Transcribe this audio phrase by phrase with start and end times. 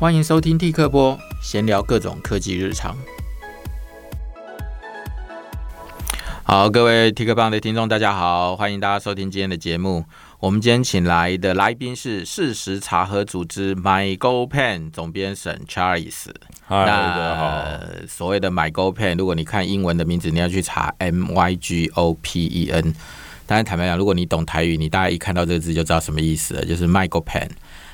[0.00, 2.96] 欢迎收听 T 客播，闲聊各种科技日常。
[6.42, 10.06] 好，各位 T 客邦的听众，大家好，欢迎大家收听今天的节目。
[10.38, 16.28] 我们今天请来的来宾是事实查核组织 MyGoPen 总编审 Charles。
[16.66, 17.78] 大家好。
[18.08, 22.94] 所谓的 MyGoPen，如果你看英文的名字，你要去查 M Y G O P E N。
[23.44, 27.50] 当然，坦白讲，如果你懂台语，你大概一看到这个字就知道什么意思了，就是 MyGoPen。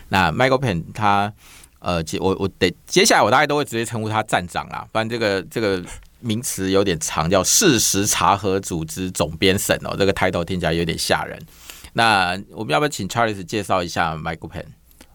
[0.08, 1.32] 那 MyGoPen 它
[1.78, 5.80] 呃，接我我得接下来我大概都会直接称呼他站长啦，不然这个这个
[6.20, 11.38] 名词有点长，叫事实查核组织总编审哦，这个 title 听起来有点吓人。
[11.92, 14.64] 那我们要不要请 Charles 介绍一下 Michael Pen？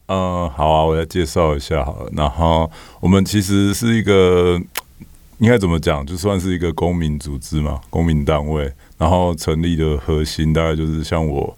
[0.07, 2.11] 嗯，好啊，我来介绍一下好了。
[2.15, 4.59] 然后我们其实是一个
[5.39, 8.71] 应该怎么讲，就算是一个公民组织嘛，公民单位。
[8.97, 11.57] 然后成立的核心大概就是像我。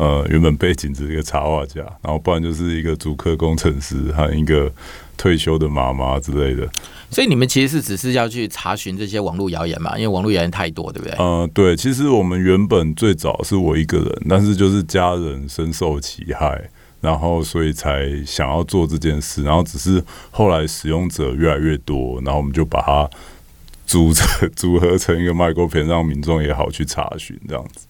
[0.00, 4.72] 呃，原本背景只是一个插画家，然后不然就是一个主科工程师和一个
[5.18, 6.66] 退休的妈妈之类的。
[7.10, 9.98] 所以你们其实是只是要去查询这些网络谣言嘛？
[9.98, 11.14] 因为网络谣言太多，对不对？
[11.18, 16.70] 呃，对，其实我们原本最早是我一个人，但是就是家人深受其害，
[17.02, 19.42] 然后所以才想要做这件事。
[19.42, 23.10] 然后只是后来使用者越来越多，然后我们就把它
[23.84, 27.86] 组成组合成一个 MyGoPen，让民众也好去查询这样子。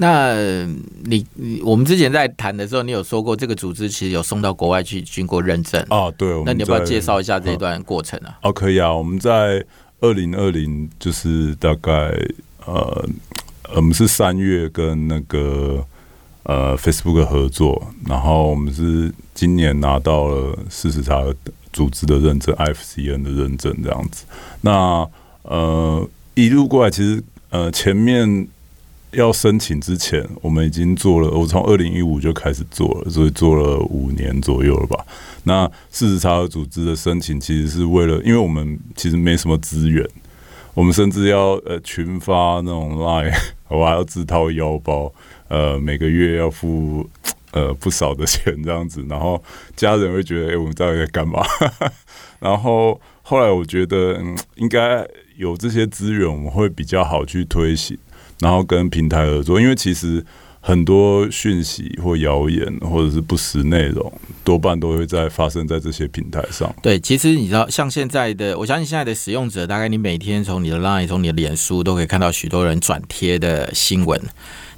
[0.00, 0.64] 那
[1.04, 1.26] 你，
[1.62, 6.10] 我们之前在谈的时候，你有说过这个组织其实有送到国外去经过认证啊？
[6.12, 8.38] 对，那你要不要介绍一下这一段过程啊？
[8.42, 8.90] 哦，可以啊。
[8.90, 9.62] 我们在
[10.00, 11.90] 二零二零，就是大概
[12.64, 13.06] 呃，
[13.74, 15.84] 我们是三月跟那个
[16.44, 21.34] 呃 Facebook 合作，然后我们是今年拿到了事实查核
[21.74, 24.24] 组织的认证，IFCN 的认证这样子。
[24.62, 25.06] 那
[25.42, 28.48] 呃一路过来，其实呃前面。
[29.12, 31.28] 要申请之前，我们已经做了。
[31.30, 35.04] 我从二零一五就开始做了，所以做了五年左右了吧。
[35.44, 40.06] 那事实查核组织的申请，其实是为了，因为我们其实没什么资源，
[40.74, 43.34] 我们甚至要呃群发那种 Line，
[43.68, 45.12] 我还要自掏腰包，
[45.48, 47.08] 呃每个月要付
[47.50, 49.04] 呃不少的钱这样子。
[49.08, 49.42] 然后
[49.74, 51.42] 家人会觉得，哎、我们到底在干嘛？
[52.38, 55.04] 然后后来我觉得，嗯，应该
[55.36, 57.98] 有这些资源，我们会比较好去推行。
[58.40, 60.24] 然后跟平台合作，因为其实
[60.60, 64.12] 很多讯息或谣言或者是不实内容，
[64.44, 66.74] 多半都会在发生在这些平台上。
[66.82, 74.20] 对，其实你知道，像现在的，我相信现在的使用者，大概你每天从你的 Line、从你的脸书，都可以看到许多人转贴的新闻。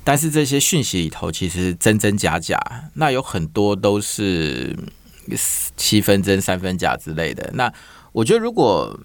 [0.05, 2.59] 但是这些讯息里头，其实真真假假，
[2.95, 4.77] 那有很多都是
[5.77, 7.49] 七分真三分假之类的。
[7.55, 7.72] 那
[8.11, 8.99] 我觉得如果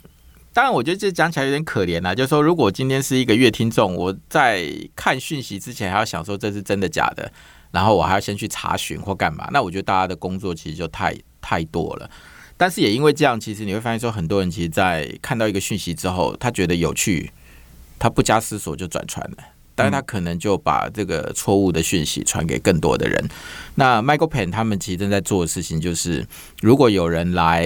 [0.58, 2.16] 当然，我觉得这讲起来有点可怜啊。
[2.16, 7.32] 就是说，如果今天是一个月听众，我在看讯息之前还要想说这是真的假的，
[7.70, 12.10] 然后我还要先去查询或干嘛，那我觉得大家的工作其实就太太多了。
[12.58, 17.32] 但是也因为这样，其实你会发现说，很多人其实，在看到一个讯息之后，他觉得有趣，
[18.00, 19.38] 他不加思索就转传了。
[19.78, 23.30] 但是他可能就把这个错误的讯息传给更多的人。
[23.76, 26.26] 那 Michael Pen 他们其实正在做的事情就是，
[26.62, 27.64] 如果有人来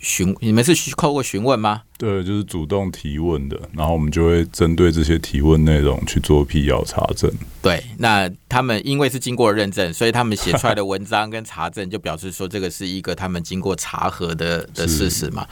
[0.00, 1.82] 询，你们是透过询问吗？
[1.96, 7.30] 对，就是主动提问的，然后我们就会针对这些提问内容去做辟谣查证。
[7.62, 15.46] 对，那他们因为是经过认证，所以他们写出来的文章跟查证就表示说这个是一个他们经过查核的的 事实嘛。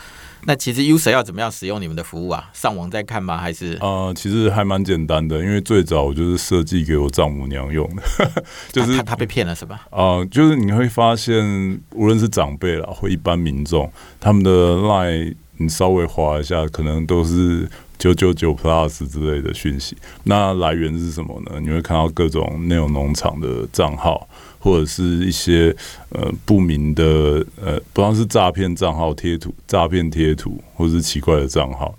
[0.44, 2.48] 那其实 user 要怎么样使用你们的服务啊？
[2.52, 3.36] 上网再看吗？
[3.36, 3.76] 还是？
[3.80, 8.02] 呃，其实还蛮简单的，因为最早我就是设计给我丈母娘用的，
[8.72, 9.86] 就是、啊、他他被骗了是吧？
[9.90, 17.68] 啊、呃，就是你会发现，无论是长辈啦，或一般民众，他们的 line 你稍微划一下，可能都是
[17.98, 19.96] 九九九 plus 之类的讯息。
[20.24, 21.60] 那来源是什么呢？
[21.60, 24.26] 你会看到各种内容农场的账号。
[24.60, 25.74] 或者是一些
[26.10, 31.92] 呃不明的呃，不知道是诈骗账号贴图、诈骗贴图，或者是奇怪的账号。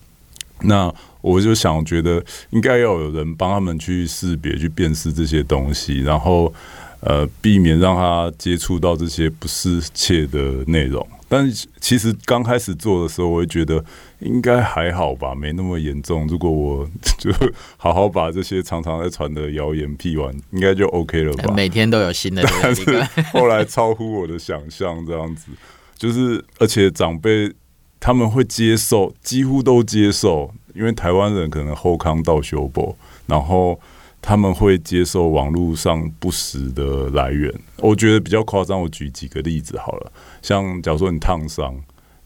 [0.62, 6.54] 那我就想，觉得应该要有人帮他们去识别、去辨识这些东西，然后
[7.00, 11.06] 呃，避免让他接触到这些不适切的内容。
[11.28, 13.84] 但其实刚开始做的时候，我会觉得
[14.22, 16.26] 应该还好吧，没那么严重。
[16.28, 16.88] 如果我
[17.18, 17.32] 就
[17.78, 21.54] 好好把这些常常在传的谣言辟完，应该就 OK 了吧？
[21.54, 22.42] 每天都有新的。
[22.62, 22.84] 但是
[23.34, 25.52] 后来超乎我的想象，这样子
[25.98, 27.52] 就是，而且长辈
[28.00, 32.96] 他们会接受，几乎都接受，因为台湾人可能后康到修补，
[33.28, 33.80] 然后。
[34.24, 38.80] 他们会接受网络上不实的来源，我觉得比较夸张。
[38.80, 40.12] 我举几个例子好了，
[40.44, 41.82] 像假如说你烫伤，你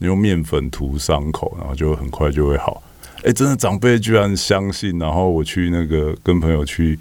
[0.05, 2.81] 用面粉涂伤口，然后就很快就会好。
[3.23, 6.97] 哎，真的长辈居然相信，然后我去那个跟朋友去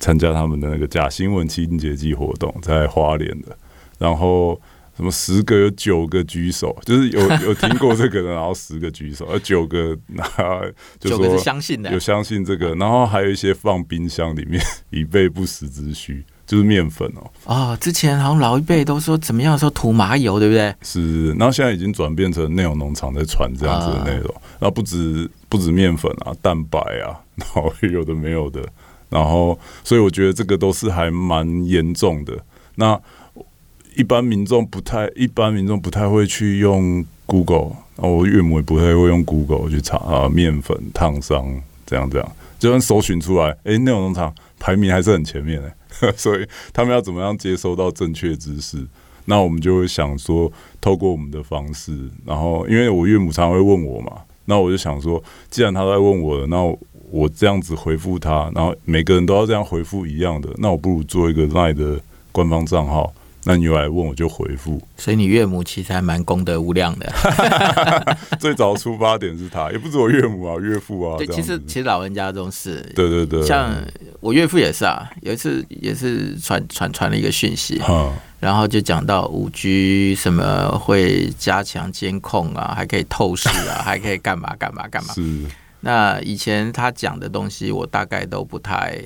[0.00, 3.56] 参加他们的那个假新闻清洁剂活动，在花莲的，
[3.96, 4.60] 然后
[4.96, 10.24] 什么十个有九个举手，就是有有听过这个的，然后十个举手，而九个那
[10.98, 17.30] 就说是相信的，有相信这个，然后还有一些放冰箱里面以备不时之需，就是面粉哦。
[17.44, 20.74] 哦，之前好像老一辈都说怎么样说涂麻油，对不对？
[20.82, 28.60] 是，然后现在已经转变成内容农场在传这样子的内容，啊、然后不止不止面粉啊，蛋白啊，然后有的没有的，
[29.10, 32.32] 然后所以我觉得这个都是还蛮严重的。
[32.76, 32.98] 那
[33.94, 41.44] 一般民众不太，一般民众不太会去用 Google，然后我岳母也不太会用 Google 去查啊，面粉烫伤
[41.84, 48.86] 这样这样，就算搜寻出来，哎、欸，内容农场排名还是很前面的， 所以他们要怎么样接收到正确知识？
[49.26, 50.50] 那我们就会想说，
[50.80, 51.92] 透过我们的方式，
[52.24, 56.62] 然后因为我岳母常常会问我嘛，那我就想说，既然他在问我了，那
[57.10, 62.00] 我这样子回复他，然后每个人都要这样回复一样的，那我不如做一个 LINE 的
[62.32, 63.12] 官方账号。
[63.48, 67.10] 那你又来问我就回复，所以你岳母其实还蛮功德无量的。
[68.38, 71.16] 最早出发点是他，也不止我岳母啊，岳父啊。
[71.16, 73.74] 对，其实其实老人家这种事，对对对，像
[74.20, 85.14] 我岳父也是啊，有一次也是传传传了一个讯息，嗯、然后就讲到五 G 什么会加强监控啊，还可以透视啊， 还可以干嘛干嘛干嘛。
[85.14, 85.22] 是。
[85.80, 89.00] 那以前他讲的东西，我大概都不太。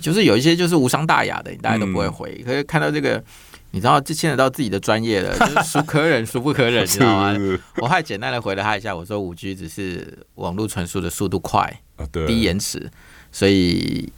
[0.00, 2.36] 就是有一些就是无伤大雅的，你大家都不会回。
[2.40, 3.22] 嗯、可是看到这个，
[3.70, 7.58] 你知道这牵扯到自己的专业了， 就是孰可忍孰不可忍， 你知道吗？
[7.76, 12.90] 我还简单的回了他一下，我说五 G 只是网络传输的速度快，啊、低延迟，
[13.32, 14.12] 所以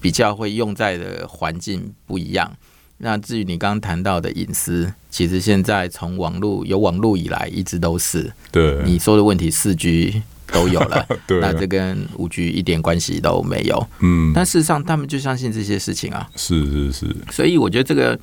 [0.00, 2.56] 比较会用在的环境不一样。
[2.98, 8.32] 那至于你刚刚谈到的隐私，其实现在从网络有网络以来一直都是。
[8.50, 10.22] 对，你说的问题四 G。
[10.52, 13.86] 都有了， 对那这跟五 G 一点关系都没有。
[14.00, 16.28] 嗯，但事实上他们就相信这些事情啊。
[16.36, 18.18] 是是是，所以我觉得这个，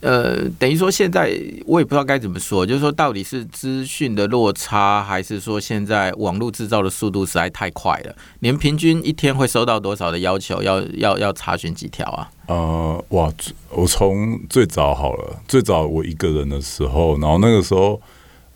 [0.00, 1.32] 呃，等于说现在
[1.66, 8.14] 我也不知道该怎么说，就是说到底是资讯的落差，还是说现在网络制造的速度实在太快了？
[8.40, 10.62] 你们平均一天会收到多少的要求？
[10.62, 12.30] 要要要查询几条啊？
[12.46, 13.32] 呃，哇，
[13.70, 18.00] 我从最早好了，最早我一个人的时候，然后那个时候。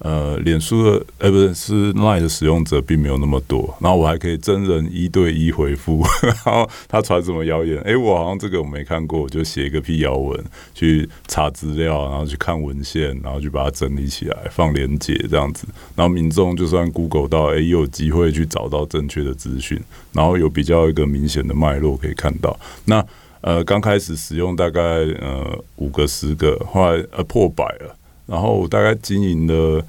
[0.02, 10.44] 呃，脸书的呃，不是是 Line 的使用者并没有那么多，然后我还可以真人一对一回复， 然后他传什么谣言，哎、我好像这个我没看过，我就写一个辟谣文
[10.74, 19.80] 去查资料，然后去看文献，然后去把它整理起来放连结这样子，然后民众就算 Google 到，哎、欸，也有机会去找到正确的资讯，
[20.12, 22.58] 然后有比较一个明显的脉络可以看到。
[22.86, 23.06] 那
[23.42, 27.96] 呃，刚开始使用大概呃五个十个，后来呃破百了。
[28.32, 29.84] 然后我大概经营了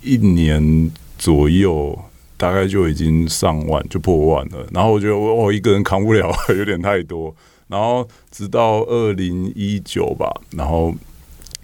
[0.00, 1.98] 一年左右，
[2.36, 4.64] 大概就已经上万，就破万了。
[4.72, 7.34] 然后我觉得我我一个人扛不了， 有点太多。
[7.66, 10.94] 然后直到二零一九吧，然后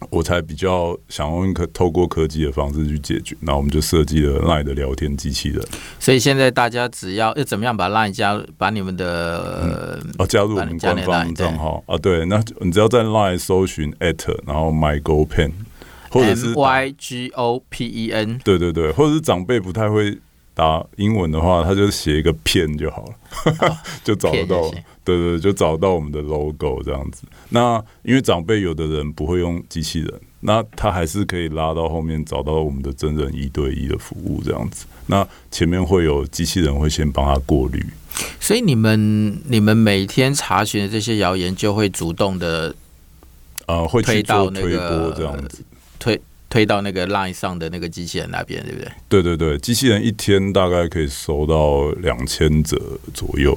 [0.08, 3.36] 我才比较想用科透过科技的方式去解决。
[3.42, 5.62] 然后我们就设计了 LINE 的聊天机器人。
[6.00, 15.52] 所以现在大家只要要怎么样把 LINE 加，把你们的、嗯、哦加入我们官方账号啊，对，那你只要在 LINE 搜寻 at 然后 myGoPen。
[16.10, 20.18] 或者是 M Y G O P E N，对对对，或者是长辈不太会
[20.52, 24.68] 打英文的话，他就写一个片就好了，哦、 就找得到。
[24.70, 24.84] 对，
[25.16, 27.22] 对对，就找到我们的 logo 这样子。
[27.48, 34.86] 那因为长辈有的人不会用机器人，那他还是可以拉到后面找到我们的真人一对一的服务这样子。
[35.06, 37.84] 那前面会有机器人会先帮他过滤。
[38.38, 42.74] 所以你们你们每天查询的这些谣言，就会主动的
[43.66, 45.64] 呃会去做推播这样子。
[46.50, 48.92] 推推到那个 line 上的那个机器人那边，对不对？
[49.08, 52.76] 对对对，机器人一天大概可以收到两千则
[53.14, 53.56] 左右，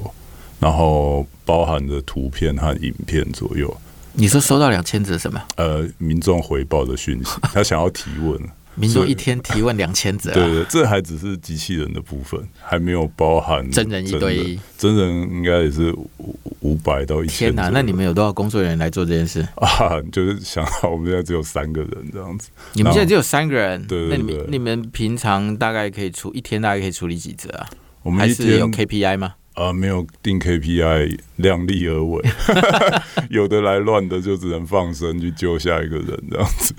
[0.60, 3.76] 然后包含着图片和影片左右。
[4.14, 5.42] 你说收到两千则什么？
[5.56, 8.40] 呃，民众回报的讯息，他想要提问。
[8.76, 14.58] 民众一天提问两千则，对对，这还只是机器人的部分，还没有包含真人一对一。
[14.76, 17.50] 真人应该也是五五百到一千。
[17.50, 20.00] 天哪，那你们有多少工作人员来做这件事啊？
[20.10, 22.50] 就是想到我们现在只有三个人这样子。
[22.72, 27.66] 你们现在只有三个人，对，对，对，那你们你们平常大概可以出一天大概可以处理几则啊？
[28.02, 29.34] 我们一天还是有 KPI 吗？
[29.54, 32.22] 啊，没有定 KPI，量力而为。
[33.30, 36.74] 有的来乱的就只能放生去救下一个人这样子。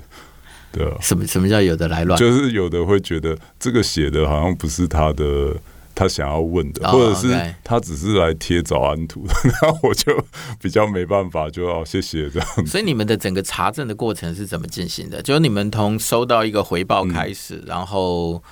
[0.72, 2.18] 对啊，什么什么叫有的来乱？
[2.18, 5.54] 就是有的会觉得这个写的好像不是他的，
[5.94, 9.24] 他想要问的，或者是他只是来贴早安图，
[9.62, 10.16] 那我就
[10.60, 12.66] 比较没办法，就要谢谢这样子。
[12.66, 15.22] 所以你们的整个查证的过程是怎么进行的？
[15.22, 18.42] 就是你们从收到一个回报开始，然后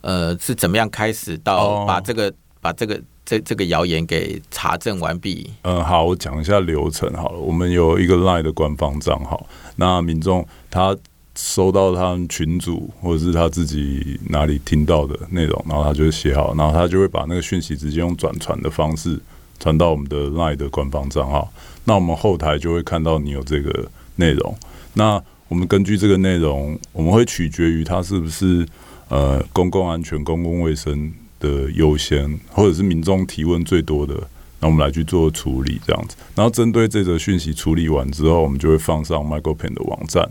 [0.00, 3.00] 呃是怎么样开始到把这个把这个。
[3.28, 5.52] 这这个谣言给查证完毕？
[5.60, 7.38] 嗯，好，我讲一下流程好了。
[7.38, 9.46] 我们有一个 LINE 的官方账号，
[9.76, 10.96] 那民众他
[11.40, 19.16] 收到他们群主或者是他自己哪里听到的内容，然后他就会写好，然后他就会把那个讯息直接用转传的方式
[19.60, 21.48] 传到我们的 LINE 的官方账号。
[21.84, 24.52] 那我们后台就会看到你有这个内容。
[24.94, 28.66] 那我们根据这个内容，我们会取决于它是不是
[29.08, 34.14] 呃公共安全、公共卫生的优先，或者是民众提问最多的，
[34.58, 36.16] 那我们来去做处理这样子。
[36.34, 40.28] 然后针对这则讯息处理完之后，我们就会放上 MyGoPen 的网站，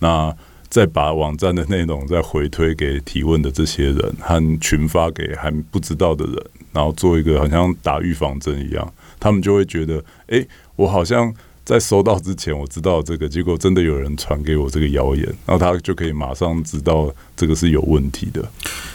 [0.00, 0.36] 那
[0.68, 6.36] 再把网站的内容再回推给提问的这些人，和群发给还不知道的人，
[6.72, 10.44] 然后做一个好像打预防针一样，他们就会觉得，哎、
[10.76, 11.32] 我好像。
[11.70, 18.44] 在收到之前，我知道这个，结果真的有人传给我这个谣言，然后他就可以马上知道这个是有问题的。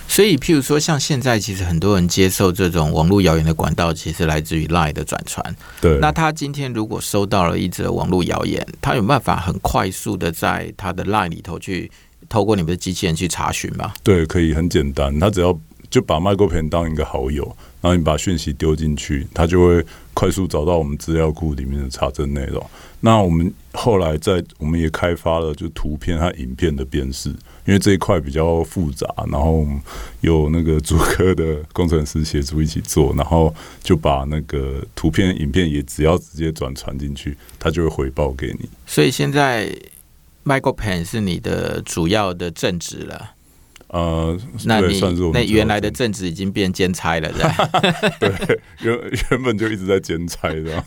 [0.10, 5.56] 所以，譬如说，像现在其实很多人接受这种网络谣言的管道，其实来自于 LINE 的转传。
[5.80, 5.98] 对。
[6.00, 11.90] 那他今天如果收到了一则网络谣言，他有办法很快速的在他的 LINE 里头去
[12.28, 13.94] 透过你们的机器人去查询吗？
[14.04, 15.58] 对，可以很简单，他只要
[15.96, 17.46] 就把 MyGoPen 当一个好友，
[17.80, 19.86] 然后你把讯息丢进去，他就会。
[20.16, 22.66] 快速找到我们资料库里面的查证内容。
[23.02, 27.28] 那我们后来在我们也开发了就图片和影片的辨识，
[27.66, 29.68] 因为这一块比较复杂，然后
[30.22, 38.70] 有那个主科的工程师协助一起做，然后就把那个图片、影片也只要直接转传进去，它就会回报给你。
[38.86, 39.70] 所以现在
[40.46, 43.35] MyGoPen 是你的主要的正职了。
[43.96, 45.00] 呃，那你
[45.32, 47.32] 那原来的正职已经变兼差了，
[48.20, 48.94] 对，原
[49.32, 50.84] 原本就一直在兼差的。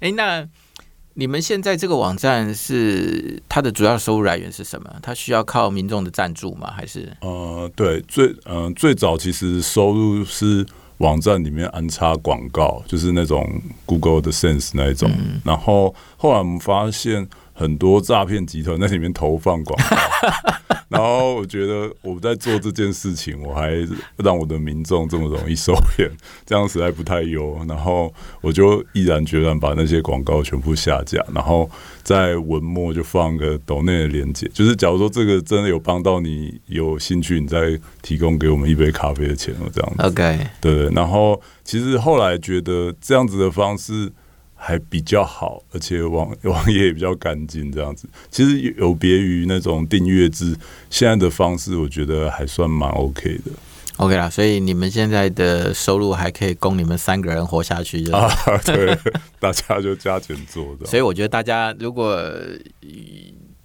[0.00, 0.48] 哎， 那
[1.12, 4.90] 你们现在这个网站是它的主要收入来源是什么？
[5.02, 6.72] 它需要靠民众的赞助吗？
[6.74, 7.14] 还是？
[7.20, 10.64] 呃，对，最嗯、呃、最早其实收入是
[10.96, 17.28] 网站里面安插广告，就是那种 Google 的 Sense 那一种，嗯、然后后来我们发现。
[17.62, 19.96] 很多诈骗集团在里面投放广告，
[20.90, 23.70] 然后我觉得我在做这件事情，我还
[24.16, 26.10] 让我的民众这么容易受骗，
[26.44, 27.56] 这样实在不太优。
[27.68, 31.70] 然后我就毅然决然把那些广告全部下架，然后
[32.02, 40.02] 在文末就放个抖内的链接，就是假如说这个真的有帮到你，有兴趣，你再提供给我们一杯咖啡的钱哦，这样子。
[40.02, 40.90] OK，对。
[40.90, 44.12] 然后其实后来觉得这样子的方式。
[44.64, 50.56] 还比较好，而且网 网页也比较干净，这样子其实有别于那种订阅制，
[50.88, 53.50] 现在的方式我觉得还算蛮 OK 的。
[53.96, 58.30] OK 啦，所以你们现在的收入还可以供你们三个人活下去就，啊，
[58.64, 58.96] 对，
[59.40, 60.86] 大家就加减做的。
[60.86, 62.16] 所以我觉得大家如果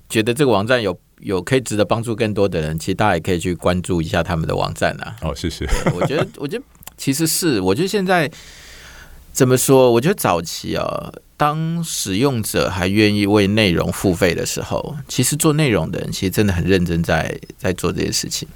[0.09, 5.15] 觉得这个网站有有可以值得帮助更多的人，其实大家也可以去关注一下他们的网站啊。
[5.21, 5.67] 好，谢谢。
[5.93, 6.63] 我觉得，我觉得
[6.97, 8.29] 其实是，我觉得现在。
[9.37, 9.91] 怎么说？
[9.91, 18.47] 我觉得早期啊，当使用者还愿意为内容付费的时候，其实做内容的人其实真的很认真在在做这些事情。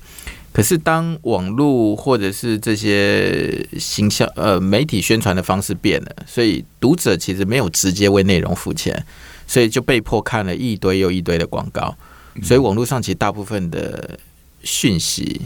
[0.51, 9.05] 可是当网络或者是这些形象呃媒体宣传的方式变了，所以读者其实没有直接为内容付钱，
[9.45, 11.95] 所以就被迫看了一堆又一堆的广告。
[12.41, 14.17] 所以网络上其实大部分的
[14.63, 15.41] 讯息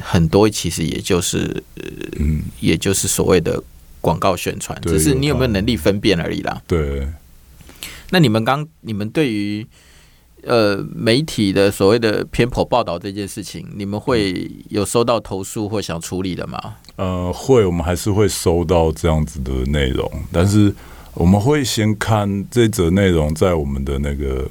[0.00, 1.62] 很多其实也就是
[2.18, 3.62] 嗯，也就是所谓的。
[4.00, 6.60] 广告宣传，只是你有没有能力分辨而已啦。
[6.66, 7.06] 对。
[8.12, 9.64] 那你们刚，你们对于
[10.42, 16.58] 呃媒体的所谓的偏颇报道这件事情，你们会有收到投诉或想处理的吗？
[16.96, 20.74] 呃，会，我们还是会收到这样子的内容，但是
[21.14, 24.44] 我们会先看这则内容在我们的那个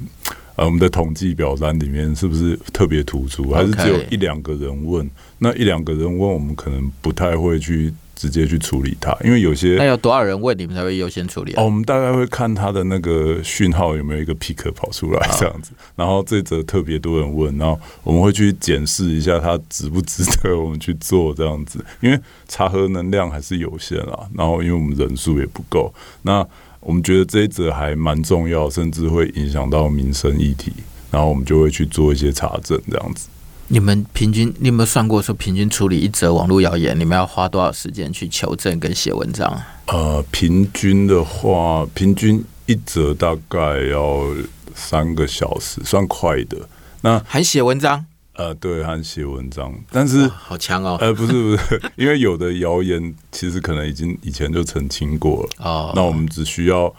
[0.55, 7.93] 呃我们的统计表单里面是不是特别突出，还是只有一两个人问.那一两个人问，我们可能不太会去。
[8.19, 11.61] 直接去处理它，因为有些那有多少人问你们才会优先处理啊？
[11.61, 26.45] 哦，我们大概会看它的那个讯号有没有一个 pick 跑出来这样子，然后这则特别多人问，然后我们会去检视一下它值不值得我们去做这样子，因为查核能量还是有限啊，然后因为我们人数也不够，那
[26.81, 30.73] 我们觉得这一则还蛮重要，甚至会影响到民生议题，
[31.09, 33.29] 然后我们就会去做一些查证这样子。
[33.71, 39.61] 你们平均，你有没有算过说平均处理一则网络谣言，你们要花多少时间去求证跟写文章？
[39.85, 43.59] 呃，平均的话，平均一则大概
[43.91, 44.25] 要
[44.73, 46.57] 三个小时，算快的。
[47.01, 48.03] 那还写文章？
[48.33, 50.97] 呃，对，还写文章，但是好强哦。
[50.99, 55.93] 呃，不是不是，因为有的谣言其实可能已经以前就澄清过了哦。
[55.95, 56.91] 那我们只需要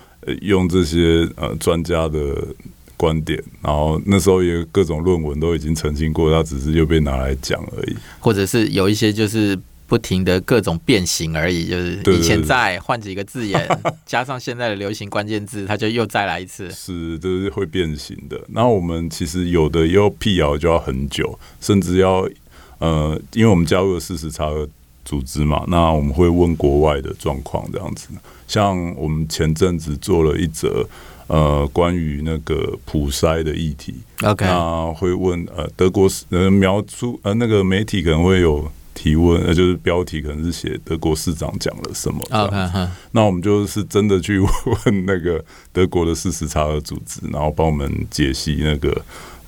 [0.43, 2.55] 用这些呃专家的。
[3.01, 13.67] 观点，然后那时候也各种论文都已经澄清过，它只是又被拿来讲而已，或者是有一些就是不停的各种变形而已，就是以前在换几个字眼，
[14.05, 16.71] 加上现在的流行关键字，它就又再来一次。
[16.71, 18.39] 是，都、就是会变形的。
[18.49, 22.29] 那我们其实有的要辟谣就要很久，甚至要
[22.81, 24.69] 呃，因为我们加入了事实查核
[25.07, 28.09] 组织嘛，那我们会问国外的状况这样子。
[28.47, 30.87] 像我们前阵子做了一则
[31.31, 38.71] 呃关于那个普筛的议题，OK，那会问呃德国呃描述呃那个媒体可能会有。
[38.93, 49.03] 提问，呃，就是标题可能是写德国市长讲了什么，okay, 那我们就是真的去问那个德国的事实查核组织，然后帮我们解析那个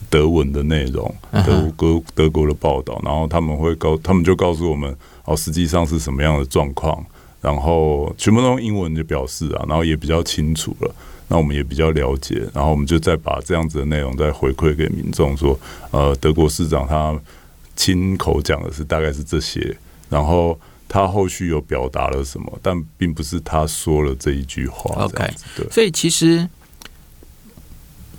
[0.08, 4.96] 德文的内容，德国德国的报道，然后他们会告，他们就告诉我们，
[5.26, 7.04] 哦，实际上是什么样的状况，
[7.42, 10.94] 然后全部都用英文就表示啊，然后也比较清楚了，
[11.32, 15.58] 那我们也比较了解，然后我们就再把这样子的内容再回馈给民众，说，
[15.90, 17.18] 呃，德国市长他。
[17.74, 19.74] 亲口讲的是大概是这些，
[20.10, 25.06] 然后他后续有表达了什么，但并不是他说了这一句话。
[25.06, 26.46] OK，对，所以其实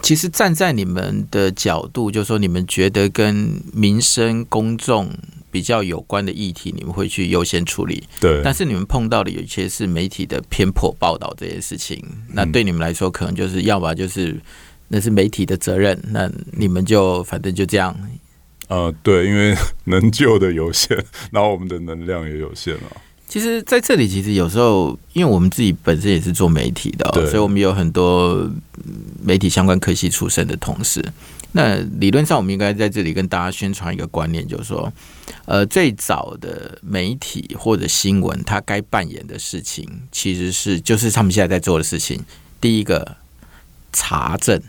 [0.01, 5.07] 其实站在你们的角度，就是说你们觉得跟民生公众
[5.53, 8.03] 比较有关的议题，你们会去优先处理。
[8.19, 14.35] 对，但是你们碰到的有一些是媒体的偏颇报道这些事情，那对你们来说，可能就是要么就是
[14.87, 17.95] 那是媒体的责任，那你们就反正就这样。
[18.67, 20.97] 呃，对，因为能救的有限，
[21.31, 22.89] 然后我们的能量也有限啊。
[23.27, 28.51] 其实，在这里，其实有时候，因为我们自己本身也是做媒体的，所以我们有很多
[29.23, 31.03] 媒体相关科系出身的同事。
[31.53, 34.91] 那理论上，我们应该在这里跟大家宣传一个观念，就是说，
[35.45, 42.19] 呃，最早的媒体或者新闻，它该扮演的事情，其实是就是他们现在在做的事情。
[42.59, 43.17] 第一个，
[43.93, 44.61] 查证。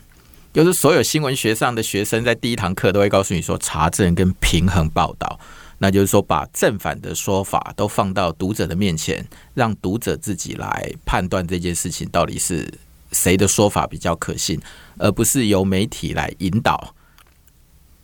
[0.53, 5.41] 就是所有新闻学上的学生在第一堂课都会告诉你说，查证跟平衡报道，
[5.79, 12.73] 那就是说把正反的说法都放到读者的面前，让读者自己来判断这件事情到底是
[13.15, 14.61] 谁的说法比较可信，
[14.99, 16.95] 而不是由媒体来引导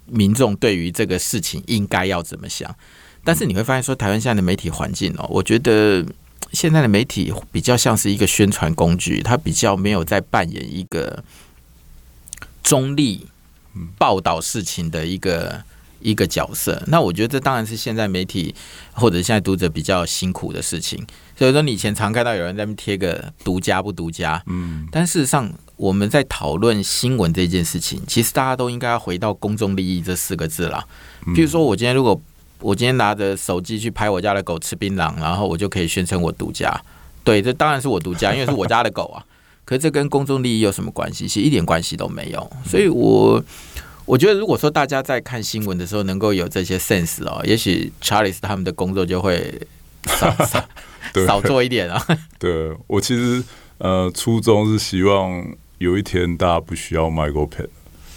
[0.06, 2.74] 民众对于这个事情应该要怎么想。
[3.22, 6.06] 但是你会发现说，台湾现在的媒体环境哦，我觉得
[6.52, 11.22] 现在的媒体比较像是一个宣传工具，它比较没有在扮演一个。
[12.62, 13.26] 中立
[13.98, 15.64] 报道事情的一个
[16.00, 18.54] 一个角色，那我觉得这当然是现在媒体
[18.92, 21.04] 或者现在读者比较辛苦的事情。
[21.36, 30.84] 所以说，你以前常看到有人在那边贴个独家不独家，嗯，但事实上我们在讨论新闻这件事情，其实大家都应该要回到公众利益这四个字啦。
[31.34, 32.20] 譬如说，我今天如果
[32.60, 36.78] 我今天拿着手机去拍我家的狗吃槟榔，然后我就可以宣称我独家，
[37.24, 39.24] 对，这当然是我独家，因为是我家的狗啊。
[39.64, 41.28] 可是这跟公众利益有什么关系？
[41.28, 42.50] 其实一点关系都没有。
[42.66, 43.42] 所以我我
[44.16, 49.60] 觉得，如果说大家在看新闻的时候能够有这些 sense 哦，也许 Charles 他们的工作就会
[50.04, 50.68] 少少
[51.26, 52.04] 少做一点啊。
[52.38, 53.42] 对，我其实
[53.78, 55.44] 呃初衷是希望
[55.78, 57.68] 有一天大家不需要 Michael Pen。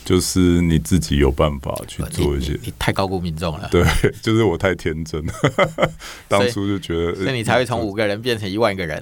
[0.06, 3.70] 就是你自己有办法去做一些，你，你太高估民众了。
[3.72, 3.82] 对，
[4.22, 5.34] 就是我太天真了，
[6.28, 9.02] 当初就觉得，所以你才会从五个人变成一万个人。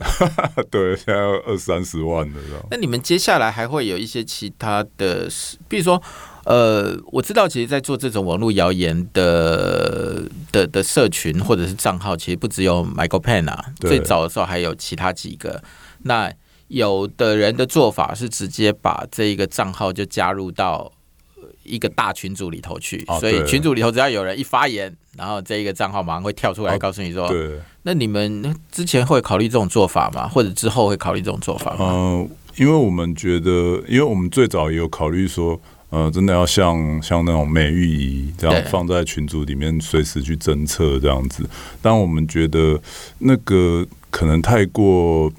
[0.69, 2.37] 对，现在要二三十万了。
[2.69, 5.27] 那你们接下来还会有一些其他的，
[5.67, 5.99] 比如说，
[6.45, 15.61] 呃，我知道，其实，在做这种网络谣言的的的社群或者是账号，其实不只有 Michael Penn 啊，最早的时候还有其他几个。
[16.03, 16.31] 那
[16.67, 20.91] 有的人的做法是直接把这一个账号就加入到
[21.63, 30.27] 一个大群组里头去，所以群组里头只要有人一发言，然后这一个账号马上会跳出来告诉你说：“对。”那你们之前会考虑这种做法吗？
[30.27, 31.91] 或者之后会考虑这种做法吗？
[31.91, 35.59] 嗯，因为我们觉得，因为我们最早也有考虑说，
[35.91, 41.47] 呃，真的要像像那种美玉仪这样放在群组里面随时去侦测这样子，
[41.81, 42.81] 但我们觉得
[43.19, 45.31] 那个可能太过。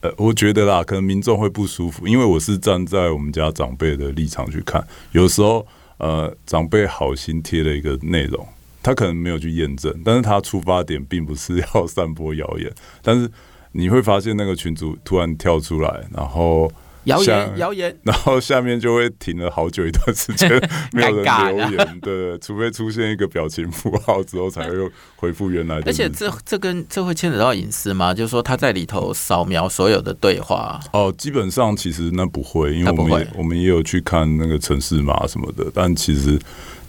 [0.00, 5.64] 呃，我觉得啦，可能民众会不舒服，因为我是站在我们家长辈的立场去看，有时候
[5.98, 8.44] 呃，长辈好心贴了一个内容，
[8.82, 12.68] 他可能没有去验证，但是他出发点并不是要散播谣言，
[13.00, 13.30] 但是
[13.70, 16.72] 你会发现那个群组突然跳出来，然后。
[17.04, 20.48] 谣言，谣言，然后下面就会停了好久一段时间，
[20.92, 25.90] 没有人留言， 对，除非出现一个表情符号之后，才会又回复原来的。
[25.90, 28.14] 而且这这跟这会牵扯到隐私吗？
[28.14, 30.80] 就是说他在里头扫描所有的对话？
[30.92, 36.38] 哦，基本上其实那不会，因为我们也我们也有去看那个城市码什么的，但其实。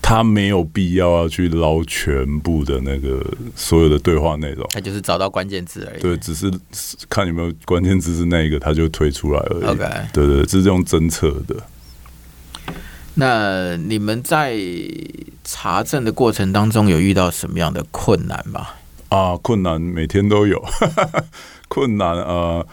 [0.06, 6.02] 他没有必要要去捞全部的那个所有的对话内容，他就是找到关键字而已。
[6.02, 6.52] 对，只是
[7.10, 9.64] 看有没有关键字是那个，他就推出来而已。
[9.64, 11.56] OK，对对，这是用侦测的。
[13.16, 14.60] 那你们在
[15.44, 18.68] 查证的过程当中有遇到什么样的困难吗？
[19.08, 20.62] 啊，困难每天都有，
[21.70, 22.68] 困难呃，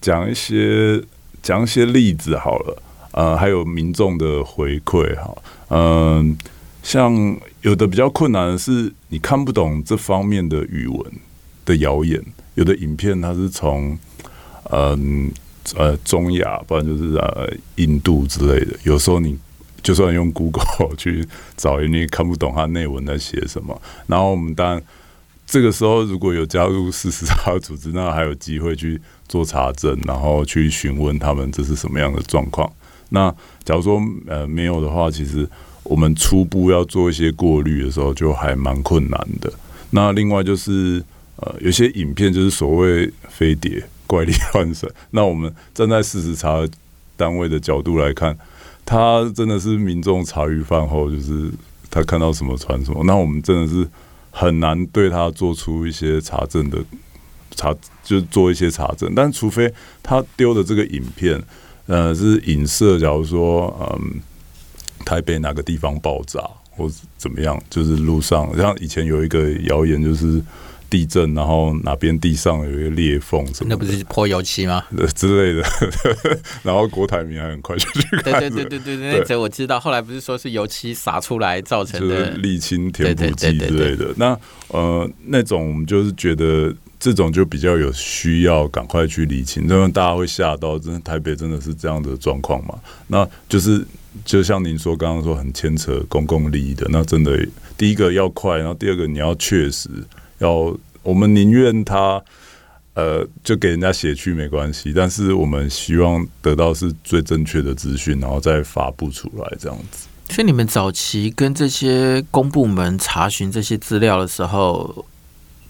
[0.00, 1.02] 讲一些
[1.42, 5.32] 讲一些例子好了，呃，还有民众的回馈哈，
[5.68, 6.36] 嗯、呃，
[6.86, 11.12] 像有的比较困难的是你看不懂这方面的语文
[11.64, 13.98] 的谣言，有的影片它是从
[14.70, 15.28] 嗯
[15.74, 19.36] 呃，中亚，不然就是呃印度之类的，有时候你
[19.82, 24.80] 就算用 Google 去找，你也看不懂它内文在写什么，然后我们当然。
[25.44, 32.70] 这个时候如果有加入事实查组织，那还有机会去做查证，然后去询问他们这是什么样的状况。
[33.10, 33.32] 那
[33.64, 35.48] 假如说呃没有的话，其实
[35.88, 39.52] 我们初步要做一些过滤的时候，就还蛮困难的。
[39.90, 41.02] 那另外就是
[41.36, 46.66] 呃有些影片就是所谓飞碟怪力乱神， 那我们站在事实查
[47.16, 48.36] 单位的角度来看，
[48.84, 51.50] 他真的是民众茶余饭后就是
[51.90, 53.88] 他看到什么传什么，那我们真的是。
[54.38, 56.76] 很难对他做出一些查证的
[57.54, 59.10] 查，就做一些查证。
[59.16, 59.72] 但除非
[60.02, 61.42] 他丢的这个影片，
[61.86, 64.20] 呃，是影射，假如说，嗯，
[65.06, 70.42] 台北哪个地方爆炸或怎么样，就是路上，像以前有一个谣言，就是。
[70.88, 73.66] 地震，然后哪边地上有一个裂缝什么？
[73.68, 74.84] 那不是泼油漆吗？
[75.16, 75.68] 之类的。
[76.62, 78.22] 然后郭台铭还很快就去看。
[78.22, 79.80] 对对对对对，那则我知道。
[79.80, 84.14] 后来不是说是油漆洒出来造成的沥青填补剂之类的。
[84.16, 84.38] 那
[84.68, 92.78] 呃，那种我们就是觉得这种就比较有需要赶快去理清，因为大家会吓到，真的台北真的是这样的状况嘛？
[93.08, 93.84] 那就是
[94.24, 99.88] 就像您说刚刚说很牵扯公共利益的，那真的第一个要快，然后第二个你要确实。
[100.38, 102.22] 要我们宁愿他
[102.94, 110.08] 呃，就给人家写去没关系，但是我们希望得到是最正确的资讯，然后再发布出来这样子。
[110.30, 115.06] 所以你们早期跟这些公部门查询这些资料的时候，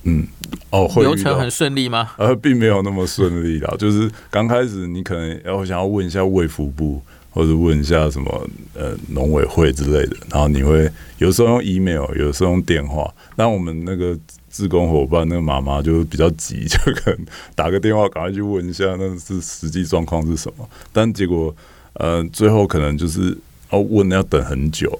[0.04, 0.26] 嗯，
[0.70, 2.12] 哦，会流程很顺利吗？
[2.16, 7.02] 呃，并没有那么顺利啦，就是刚开始你可能要想要问一下卫福部，
[7.37, 14.18] 或者问一下什么呃农委会之类的，然后你会有时候用 email，有时候用电话，那我们那个。
[14.49, 20.66] 志工伙伴那个妈妈就比较急，就可能打个电话赶快去问一下，那是实际状况是什么？
[20.94, 21.55] 但结果，
[21.92, 23.37] 呃，最后可能就是
[23.68, 24.99] 哦，问要等很久。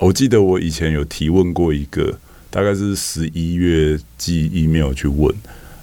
[0.00, 2.18] 我记得我以前有提问过一个，
[2.50, 5.32] 大概是十一月寄 email 去问，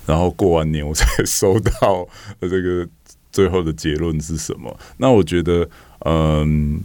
[0.05, 2.05] 然后过完年我才收到
[2.41, 2.85] 这个
[3.33, 4.79] 最后的结论是什么。
[4.95, 5.67] 那我觉得，
[6.05, 6.79] 嗯。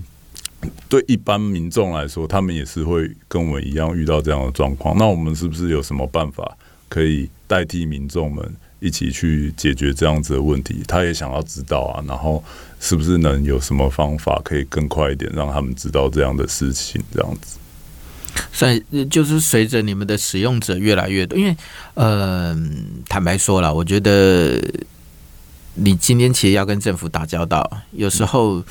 [0.88, 4.98] 对一般民众来说，他们也是会跟我们一样遇到这样的状况。
[4.98, 6.58] 那我们是不是有什么办法
[6.88, 8.44] 可以代替民众们
[8.80, 10.82] 一起去解决这样子的问题？
[10.88, 12.42] 他也想要知道啊，然后
[12.80, 17.00] 是不是能有什么方法可以更快一点，让他们知道这样的事情？
[17.14, 17.56] 这样子，
[18.52, 21.56] 所以就是随着你们的使用者越来越多，因为
[21.94, 22.58] 呃，
[23.08, 24.60] 坦白说了，我觉得
[25.78, 28.58] 你今天其实要跟政府打交道，有时候。
[28.58, 28.64] 嗯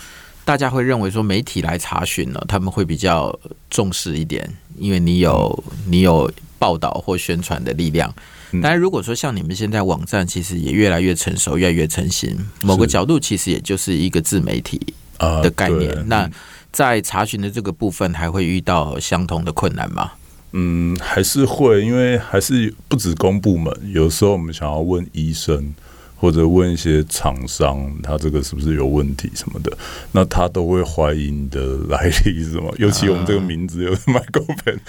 [0.47, 3.37] 大家会认为说媒体来查询了，他们会比较
[3.69, 8.09] 重视一点，因为你有你有报道或宣传的力量。
[8.53, 14.79] 当然，如果说像你们现在网站其实也越来越成熟，越来越成型，某个角度其实也就是一个自媒体
[15.19, 15.93] 的概念。
[16.07, 16.31] 那
[16.71, 20.13] 在查询的这个部分，还会遇到相同的困难吗？
[20.53, 25.73] 嗯，还是会，因为还是不止公部门，有时候我们想要问医生。
[26.19, 29.77] 或者问一些厂商，他这个是不是有问题什么的，
[30.11, 34.79] 那他都会怀疑你的来历是什么， 尤其我们这个名字又 是 Michael Pen，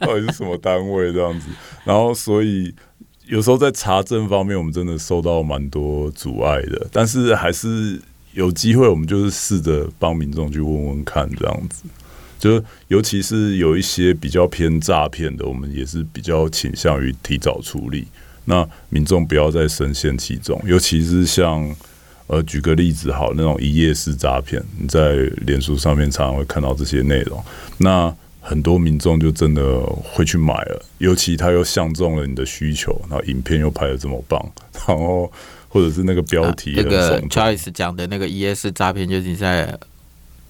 [0.00, 1.48] 到底是什么单位这样子。
[1.84, 2.72] 然后，所以
[3.26, 6.86] 有时候在查证方面，我们真的受到蛮多阻碍的。
[6.92, 8.00] 但是还是
[8.32, 11.82] 有机会，我们就是试着帮民众去问问看这样子。
[12.38, 18.06] 就尤其是有一些比较偏诈骗的，我们也是比较倾向于提早处理。
[18.46, 21.76] 那民众不要再深陷其中，尤其是像
[22.28, 25.14] 呃，举个例子，好，那种一夜式诈骗，你在
[25.46, 27.40] 脸书上面常常会看到这些内容，
[27.78, 34.40] 那很多民众就真的会去买了，尤其他又相中了你的需求，然后影片又拍的这么棒，
[34.88, 35.32] 然后
[35.68, 39.78] 或者是那个标题，那个 Charles 讲的那个一夜式诈骗，就是你在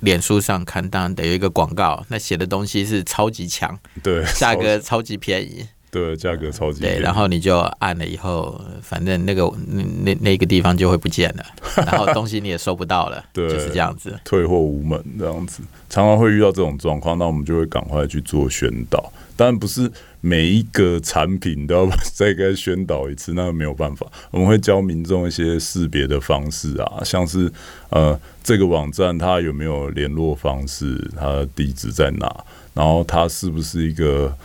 [0.00, 5.66] 脸书上看到的有一个广告，那写的东西是超级强，对，价格超级便宜。
[5.90, 6.86] 对，价格超级低。
[6.86, 11.44] 对，然后你就按了以后，反正那个那那那个地方就会不见了，
[11.86, 19.10] 然后东西你也收不到了，对，就是这样子，退货无门这样子，常常会遇到这种状况，那我们就会赶快去做宣导。
[19.36, 27.50] 当然不是每一个产品都要再该宣导一次，那没有办法，我们会教民众一些识别的方式啊，像是
[27.90, 32.44] 呃这个网站它有没有联络方式，它的地址在哪，
[32.74, 34.36] 然后它是不是一个。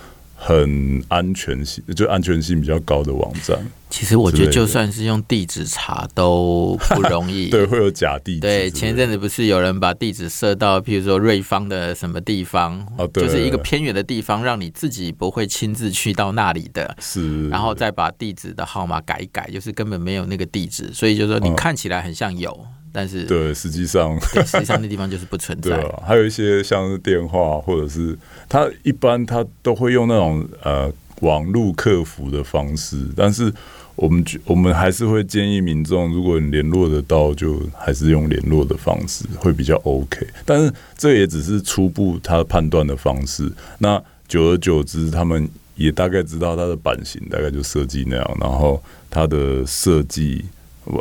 [0.44, 3.56] 很安全性，就安全性比较高的网站。
[3.92, 7.50] 其实我觉得，就算是用地址查都不容易。
[7.52, 8.40] 对，会有假地址。
[8.40, 16.96] 对，前一阵子不是有人把地址设到，譬如说瑞芳的什么地方，就是一个偏远的地方，让你自己不会亲自去到那里的。
[17.00, 17.48] 是。
[17.50, 22.52] 然后再把地址的号码改一改，就是根本没有那个地址，所以就是说你看起来很像有。
[22.66, 25.70] 嗯但是对，实际上实际上那地方就是不存在。
[25.70, 28.18] 对啊，还有一些像是电话，或者是
[28.50, 33.54] 他一般他都会用那种呃网络客服的方式，但是
[33.96, 40.28] 我们我们还是会建议民众，如果你联络得到，就还是用联络的方式会比较 OK。
[40.46, 43.52] 但是这也只是初步他判断的方式。
[43.78, 50.44] 那久而久之，他们也大概知道它的版型大概就设计那样，然后它的设计。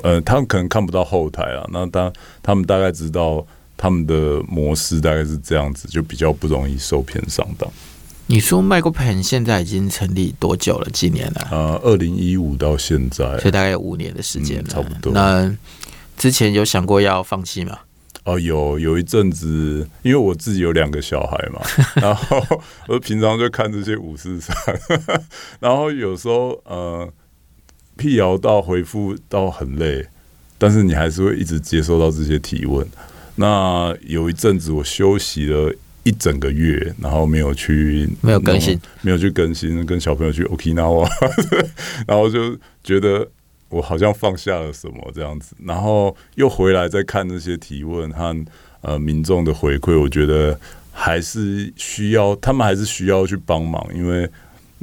[0.03, 7.71] 呃，他们可能看不到后台啊，那当他们大概知道他们的模式大概是这样子，就比较不容易受骗上当。
[8.27, 10.89] 你说 MicroPen 现在已经成立多久了？
[10.91, 11.49] 几年了？
[11.51, 15.13] 呃，二零一五到现在，所以大概有五年的时间差不多。
[15.13, 15.53] 那
[16.17, 17.79] 之前有想过要放弃吗？
[18.25, 21.61] 哦，有有一阵子，因为我自己有两个小孩嘛，
[21.95, 22.41] 然后
[22.87, 24.55] 我平常就看这些五四三，
[25.59, 27.13] 然后有时候呃。
[28.01, 30.07] 辟谣到回复到很累，
[30.57, 32.87] 但是你还是会一直接收到这些提问。
[33.37, 35.71] 那有一阵子我休息了
[36.03, 41.07] 一整个月，然后没有去没有更新，没有去更新，跟小朋友去 Okinawa，
[42.09, 43.29] 然后就觉得
[43.69, 48.45] 我好像放下了什么这样子，然后又回来再看这些提问和
[48.81, 50.59] 呃民众的回馈，我觉得
[50.91, 54.27] 还是需要他们还是需要去帮忙，因为。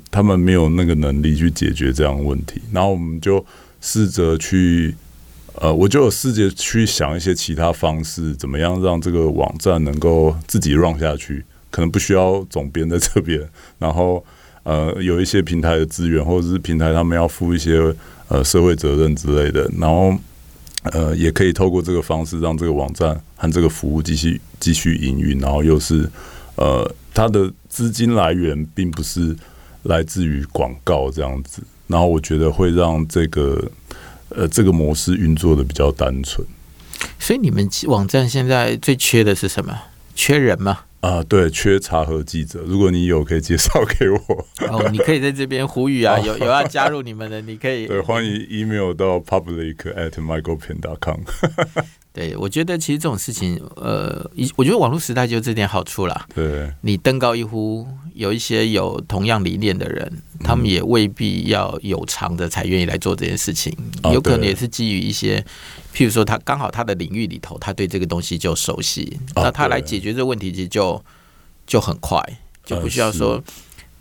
[0.09, 3.45] 他们没有那个能力去解决这样的问题，然后我们就
[3.81, 4.95] 试着去，
[5.55, 13.39] 呃，我就有试着去想一些其他方式，怎么样让这个网站能够自己 run 下去，可能不需要总编在这边，
[13.77, 14.25] 然后
[14.63, 17.93] 呃，有一些平台的资源，或者是平台他们要负一些
[18.29, 20.17] 呃社会责任之类的，然后
[20.93, 26.09] 呃，也可以透过这个方式让这个网站和这个服务继续继续营运，然后又是
[26.55, 29.35] 呃，它的资金来源并不是。
[29.87, 33.71] 来自于广告这样子，然后我觉得会让这个
[34.29, 36.45] 呃这个模式运作的比较单纯。
[37.19, 39.73] 所以你们网站现在最缺的是什么？
[40.15, 40.79] 缺人吗？
[41.01, 42.61] 啊，对，缺茶和记者。
[42.65, 44.17] 如果你有，可以介绍给我。
[44.67, 51.19] 哦， 你可以在这边呼吁啊，有有要加入你们的，你可以 对，欢迎 email 到 public at micropen.com。
[52.17, 56.25] 对，我觉得其实这种事情，呃，我觉得网络时代就这点好处啦。
[56.33, 60.11] 对，你登高一呼，有一些有同样理念的人，
[60.43, 63.71] 他们也未必要有偿的才愿意来做这件事情，
[64.11, 65.39] 有可能也是基于一些，
[65.93, 70.99] 譬如说他刚好他的领域里头，他对这个东西就熟悉，那他来解决这个问题，其实就
[71.67, 72.19] 就很快，
[72.65, 73.39] 就不需要说，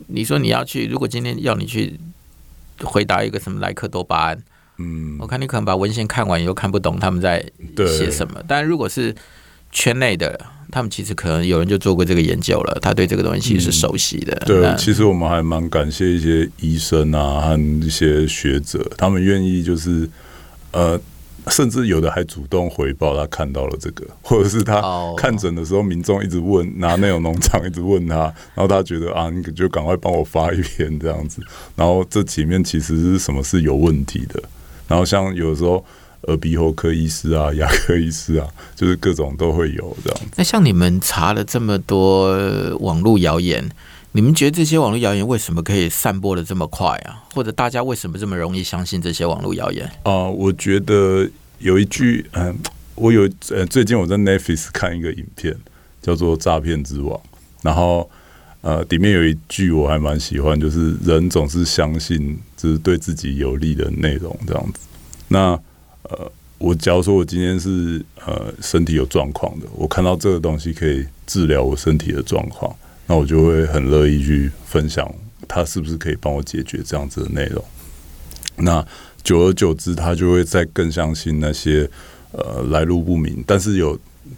[0.07, 1.99] 你说你要去，如果今天要你去
[2.81, 4.43] 回答一个什么莱克多巴胺。
[4.77, 7.43] 嗯，我看你可能把文献看完以后看不懂他们在
[7.77, 9.13] 写什么，但如果是
[9.71, 10.39] 圈内的，
[10.71, 14.33] 他们其实可能有人就做过这个研究了，他对这个东西是熟悉的。
[14.45, 20.09] 嗯、对，其实我们还蛮感谢一些医生啊和一些学者，他们愿意就是
[20.71, 20.99] 呃，
[21.47, 24.81] 甚至有的还主动回报他看到了这个， 或者是他
[25.17, 28.17] 看诊的时候，民众一直问，拿那种农场一直问他，
[28.53, 31.41] 然后他觉得啊，你就赶快帮我发一篇这样子，
[31.75, 34.41] 然后这里面其实是什么是有问题的。
[34.87, 35.83] 然后像有时候
[36.27, 40.19] 耳鼻喉科医师啊、牙科医师啊， 就是各种都会有这样。
[40.35, 42.35] 那像你们查了这么多
[42.79, 43.69] 网络谣言，
[44.13, 47.23] 你们觉得这些网络谣言为什么可以散播的这么快啊？
[47.33, 49.85] 或者大家为什么这么容易相信这些网络谣言？
[50.03, 52.55] 啊、呃，我觉得有一句，嗯、呃，
[52.95, 55.55] 我有呃，最近我在 Netflix 看一个影片，
[56.01, 57.15] 叫做《诈骗之王》，
[57.61, 58.09] 然后。
[58.61, 64.79] 呃，里面有一句我还蛮喜欢，就是人总是相信就是对自己有利的内容这样子。
[65.27, 65.51] 那
[66.03, 75.09] 呃，我假如说我今天是呃身体有状况的，我看到这个东西可以治疗我身体的状况，那我就会很乐意去分享，
[75.47, 77.63] 它是不是可以帮我解决这样子的内容。
[78.57, 78.85] 那
[79.23, 81.89] 久而久之，他就会再更相信那些
[82.31, 83.97] 呃来路不明，但是有。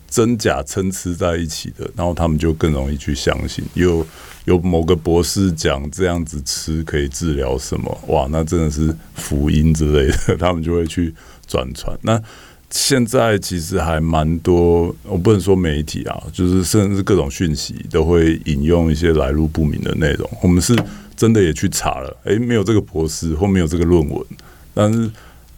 [0.09, 3.63] 真假参差在一起的，然后他们就更容易去相信。
[3.73, 4.05] 有
[4.45, 11.13] 有某个博士讲这样子吃可以治疗什么，哇，那真的是福音之类的， 他们就会去
[11.45, 11.97] 转传。
[12.01, 12.21] 那
[12.69, 20.29] 现在其实还蛮多，我不能说媒体啊，就是甚至各种讯息都会引用一些来路不明的内容。
[20.41, 20.75] 我们是
[21.15, 24.25] 真的也去查了，诶，没有这个博士或没有这个论文，
[24.73, 25.09] 但是。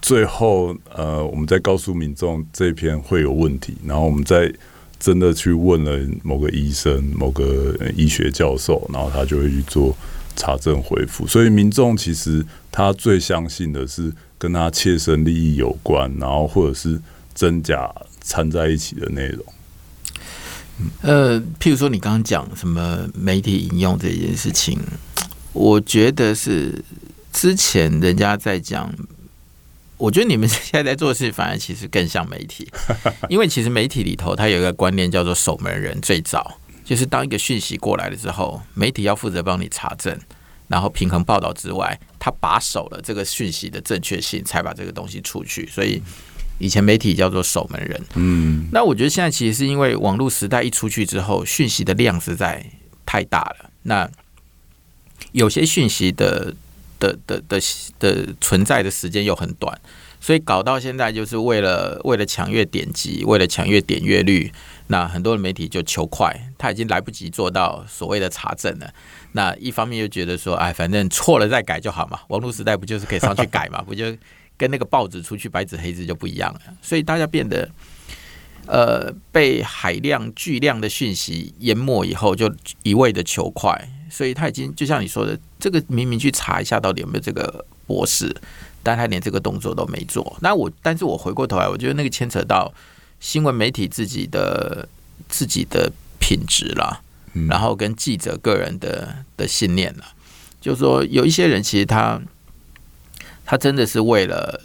[0.01, 4.51] 最后，呃，我们再告诉民众这篇会有问题，然后我们再
[4.99, 9.95] 真的去问了某个医生、某个医学教授，然后他就会去做
[10.35, 16.99] 查证回复，所以民众其实他最相信的是跟他切身利益有关，然后或者是
[17.35, 19.45] 真假掺在一起的内容。
[21.01, 24.79] 呃，譬如说你刚刚讲什么媒体引用这件事情，
[25.53, 26.83] 我觉得是
[27.31, 28.91] 之前人家在讲。
[30.01, 32.67] 我觉得你们现在在做的事，反而其实更像媒体，
[33.29, 36.01] 因为其实媒体里头它有一个观念叫做守门人。
[36.01, 40.19] 最早就是当一个讯息过来了之后，媒体要负责帮你查证，
[40.67, 45.67] 然后平衡报道之外，他把守了这个讯息的正确性，才把这个东西出去。
[45.67, 46.01] 所以
[46.57, 48.01] 以前媒体叫做守门人。
[48.15, 52.65] 嗯，那我觉得现在其实是因为网络时代一出去之后，讯息的量实在
[53.05, 53.69] 太大了。
[53.83, 54.09] 那
[55.31, 56.55] 有些讯息的。
[57.01, 57.59] 的的的
[57.99, 59.75] 的存在的时间又很短，
[60.19, 64.51] 所以搞到现在就是为了为了抢阅点击，为了抢阅点阅率，
[64.87, 68.93] 那很多的媒体就求快，他已经来不及做到所谓的查证了。
[69.31, 73.81] 那一方面又觉得说，哎，反正错了再改就好嘛，网络时代不就是可以上去改嘛？
[73.81, 74.15] 不就
[74.55, 76.61] 跟那个报纸出去白纸黑字就不一样了？
[76.83, 77.67] 所以大家变得，
[78.67, 83.89] 呃，被海量巨量的讯息淹没以后，就一味的求快。
[84.11, 88.35] 所以他已经就像你说的，这个明明去查一下到底有没有这个博士，
[88.83, 90.37] 但他连这个动作都没做。
[90.41, 92.71] 那我，但是我回过头来，我觉得那个牵扯到
[93.21, 94.87] 新闻媒体自己的
[95.29, 97.01] 自己的品质啦，
[97.49, 100.03] 然后跟记者个人的的信念了。
[100.59, 102.21] 就是说，有一些人其实他
[103.45, 104.61] 他真的是为了。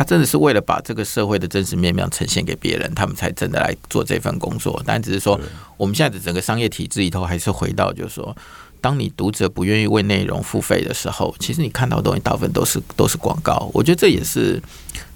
[0.00, 4.82] 他真的是为了把这个社会的真实面貌呈现给别人，他们才真的来做这份工作。
[4.86, 5.38] 但只是说，
[5.76, 8.34] 我们现在的整个商业体制里头，还是回到就是说，
[8.80, 13.70] 当你读者不愿意为内容付费的时候，其实你看到的东西大部分都是都是广告。
[13.74, 14.58] 我觉得这也是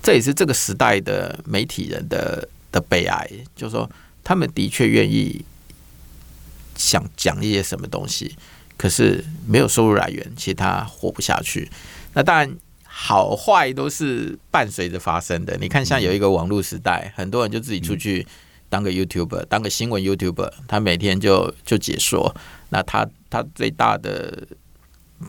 [0.02, 3.90] 这也是这个时代的媒体人的的悲哀，就是说，
[4.22, 5.42] 他们的确愿意
[6.76, 8.36] 想讲一些什么东西，
[8.76, 11.70] 可是没有收入来源，其实他活不下去。
[12.12, 12.54] 那当然。
[12.96, 15.56] 好坏都是伴随着发生的。
[15.60, 18.24] 你看，像有一个网络时代，很多人就自己出去
[18.68, 22.34] 当个 YouTuber，当个新闻 YouTuber，他每天就就解说。
[22.70, 24.46] 那他他最大的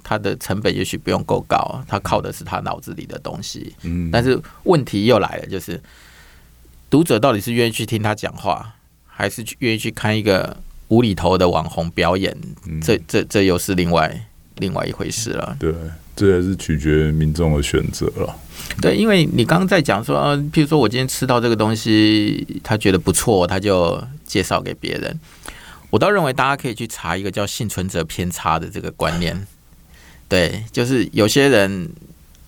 [0.04, 3.76] 他的成本也许不用够高，他靠的是他脑子里的东西。
[3.82, 5.82] 嗯，但是问题又来了，就是
[6.88, 8.76] 读者到底是愿意去听他讲话，
[9.08, 10.56] 还是愿意去看一个
[10.90, 12.38] 无厘头的网红表演？
[12.84, 15.58] 这这这又是另外另外一回事了。
[15.60, 15.74] 对。
[16.16, 18.36] 这也是取决于民众的选择了。
[18.82, 25.20] 对，因为你刚刚在讲说，呃，譬如说我今天吃到这个东西，他觉得不错，他就介绍给别人。
[25.90, 29.46] 我倒认为大家可以去查一个叫幸存者偏差的这个观念。
[30.28, 31.90] 对，就是有些人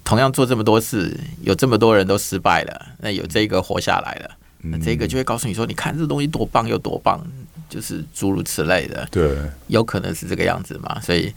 [0.03, 7.21] 同样做这么多事，有这么多人都失败了，那有这个活下来了，那这个就会告诉你说，你看这东西多棒又多棒，
[7.69, 9.08] 就是诸如此类的。
[9.12, 11.32] 对，有可能是这个样子嘛，所以。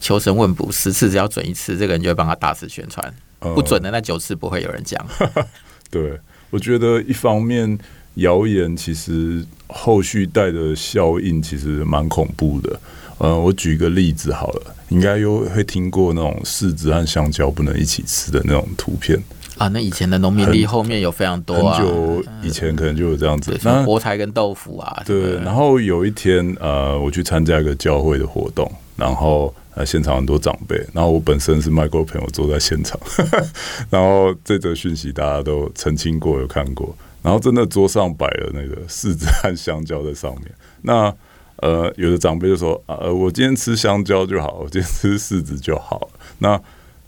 [0.00, 3.14] 求神问卜，十次只要准一次，这个人就会帮他大肆宣传。
[3.38, 5.06] 不准的那九次不会有人讲。
[5.88, 6.18] 对，
[6.50, 7.78] 我觉得一方面
[8.14, 12.80] 谣言其实后续带的效应其实蛮恐怖的。
[13.18, 19.18] 嗯，我举一个例子好了，应该有会听过那种柿子和香蕉不能一起吃的那种图片
[19.58, 19.68] 啊。
[19.68, 23.54] 那以前的农民历后面有非常多啊，很久以前可能就有这样子。
[23.58, 25.02] 什么菠菜跟豆腐啊？
[25.04, 25.36] 对。
[25.40, 29.52] 然后有一天，呃，我去参加一个教会的活动，然后。
[29.76, 32.98] 呃，现场很多长辈，然后我本身是 Michael 朋友坐在现场，
[33.88, 40.46] 然后这则讯息大家都澄清过，有看过，然后真的桌上摆了那个柿子和香蕉在上面。
[40.82, 41.14] 那
[41.58, 46.10] 呃，有的长辈就说啊，呃，我今天吃香蕉就好，我今天吃柿子就好。
[46.38, 46.60] 那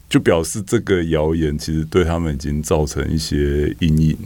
[0.08, 4.16] 就表示这个谣言其实对他们已经造成一些阴影。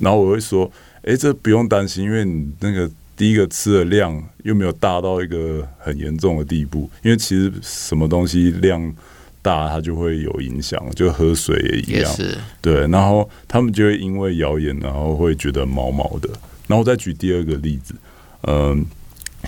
[0.00, 0.68] 然后我会说，
[1.04, 2.90] 哎，这不用担心，因为你那个。
[3.16, 8.94] 第一个吃的量又没有大到一个很严重的地步，因为其实什么东西量
[9.40, 12.12] 大，它就会有影响，就喝水也一样。
[12.14, 16.28] 是对，然后他们就会因为谣言，然后会觉得毛毛的。
[16.66, 17.94] 然后我再举第二个例子，
[18.42, 18.84] 嗯，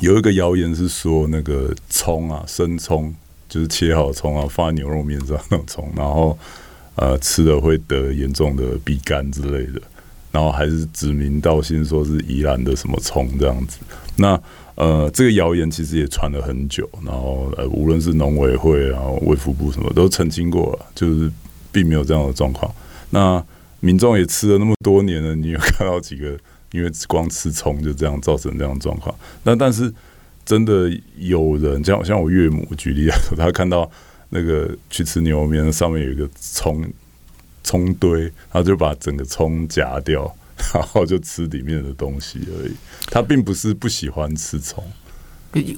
[0.01, 3.15] 有一个谣言是说那个葱啊，生葱
[3.49, 6.39] 就是切好葱啊，放在牛肉面上那种葱，然后
[6.95, 9.81] 呃吃了会得严重的鼻干之类的。
[10.37, 13.79] 然后还是指名道姓说是宜兰的什么葱这样子，
[14.17, 14.39] 那
[14.75, 21.33] 呃这个谣言其实也传了很久，然后呃无论是农委会然后卫福部什么都澄清过了，就是
[21.73, 22.71] 并没有这样的状况。
[23.09, 23.43] 那
[23.81, 26.39] 民众也吃了那么多年了，你有看到几个
[26.73, 29.15] 因为光吃葱就这样造成这样的状况？
[29.43, 29.91] 那但是
[30.45, 33.91] 真的有人像像我岳母举例来说，他看到
[34.29, 36.85] 那个去吃牛肉面上面有一个葱。
[37.67, 40.33] 葱堆，然后就把整个葱夹掉，
[40.73, 42.73] 然后就吃里面的东西而已。
[43.09, 44.85] 他并不是不喜欢吃葱，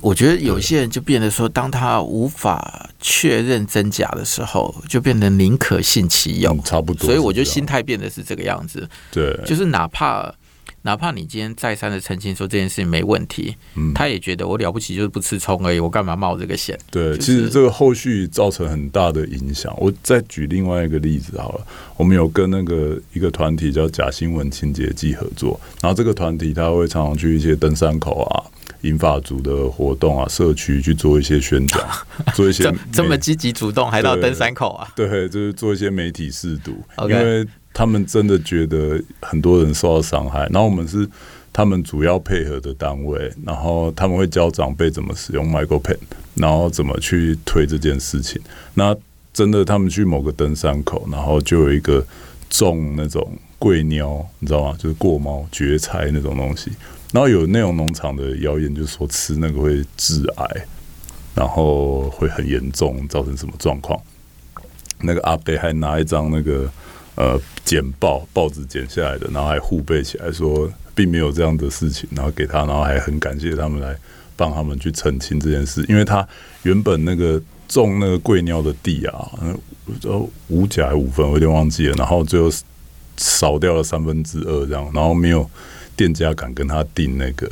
[0.03, 7.07] 我觉得有些人就变得说，当他无法确认真假的时候，就变得宁可信其有，嗯，差不多。
[7.07, 8.87] 所以我觉得心态变得是这个样子。
[9.11, 10.35] 对，就是哪怕
[10.83, 16.79] 哪怕你今天再三的澄清说这件事情没问题，嗯，他也觉得我了不起就是不吃葱而已，我干嘛冒这个险？
[16.91, 19.75] 对，就是，其实这个后续造成很大的影响。
[19.79, 21.67] 我再举另外一个例子好了，
[21.97, 28.45] 我们有跟那个一个团体叫假新闻清洁剂合作，然后这个团体他会常常去一些登山口啊。
[28.83, 31.85] 银发族的活动啊，社区去做一些宣讲，
[32.33, 34.87] 做一些这么积极主动，还到登山口啊？
[34.95, 37.45] 对，就是做一些媒体试读.因为
[37.79, 41.09] 他们真的觉得很多人受到伤害，然后我们是
[41.53, 45.97] 他们主要配合的单位，然后他们会教长辈怎么使用 MicroPen，
[46.35, 48.43] 然后怎么去推这件事情。
[48.75, 48.97] 那
[49.33, 52.05] 真的，他们去某个登山口，然后就有一个
[52.51, 53.25] 种那种
[53.61, 54.77] 贵鸟，你知道吗？
[54.77, 56.73] 就是过猫蕨菜那种东西。
[57.13, 60.67] 然后有内容农场的谣言，就是说吃那个会致癌，
[61.33, 63.97] 然后会很严重，造成什么状况？
[65.01, 66.69] 那个阿伯还拿一张那个
[67.15, 73.95] 呃剪报报纸剪下来的，然后还互背起来说并没有这样的事情，然后给他，然后还很感谢他们来
[74.35, 76.27] 帮他们去澄清这件事，因为他
[76.63, 77.39] 原本那个
[77.69, 79.29] 种那个贵尿的地啊，
[80.05, 82.51] 呃五甲还五分，我有点忘记了，然后最后
[83.19, 85.49] 少掉了三分之二这样，然后没有。
[85.99, 87.51] 店家敢跟他订那个，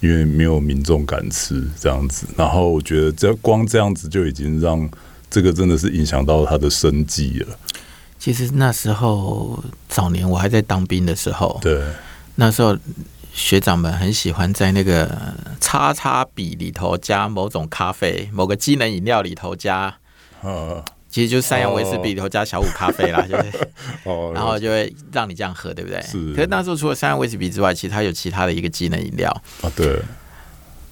[0.00, 2.26] 因为没有民众敢吃这样子。
[2.36, 4.86] 然后我觉得，这光这样子就已经让
[5.30, 7.58] 这个真的是影响到他的生计了。
[8.26, 11.80] 其实那时候早年我还在当兵的时候，对，
[12.34, 12.76] 那时候
[13.32, 15.08] 学长们很喜欢在那个
[15.60, 19.96] 叉叉笔里头加某种咖啡，某个机能饮料里头加，
[20.42, 20.84] 啊。
[21.08, 23.52] 其实就是三洋威士比里头加小五咖啡啦，就是，
[24.34, 26.02] 然后就会让你这样喝，对不对？
[26.02, 26.34] 是。
[26.34, 29.30] 可是那时候除了三洋威士比之外，其实它有其他的一个机能饮料
[29.62, 29.70] 啊。
[29.76, 30.02] 对。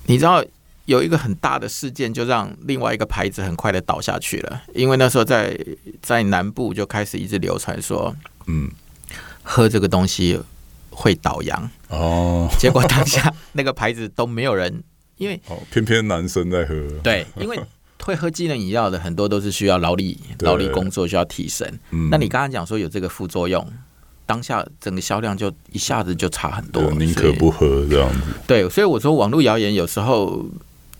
[0.06, 0.40] 你知道
[0.86, 5.58] 有一个很大的事件，就让另外一个牌子很快的倒下去了，因为那时候在
[6.02, 8.14] 在南部就开始一直流传说，
[8.46, 8.70] 嗯，
[9.42, 10.40] 喝这个东西
[10.90, 12.48] 会倒阳哦。
[12.58, 14.82] 结果当下 那个牌子都没有人，
[15.16, 16.74] 因为偏偏男生在喝。
[17.02, 17.58] 对，因为。
[18.02, 21.66] 会喝机能饮料的很多都是需要劳力 劳力工作，需要提神。
[21.88, 23.66] 嗯、那你刚刚讲说有这个副作用，
[24.26, 28.20] 当下整个销量就一下子就差很多，宁可不喝这样子。
[28.46, 30.44] 对，所以我说网络谣言有时候。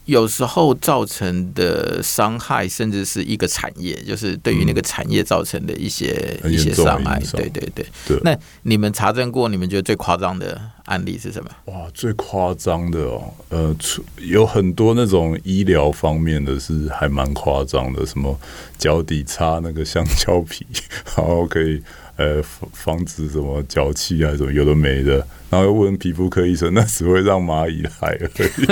[0.05, 7.19] 有时候造成的伤害，甚至是一个产业，就是对于那个产业造成的一些、嗯、一些伤害。
[7.33, 8.19] 对对对，对。
[8.23, 11.51] 那你们查证过，你们觉得最夸张的案例是什么？
[11.67, 13.75] 哇，最夸张的哦，呃，
[14.19, 18.39] 有很多那种医疗方面的是还蛮夸张的，什么
[18.77, 20.67] 脚底擦那个香蕉皮，
[21.17, 21.83] 然后可以。
[22.17, 25.17] 呃，防防止什么脚气啊，什么有的没的，
[25.51, 28.67] 然后又问皮肤科医生，那只会让蚂蚁来而已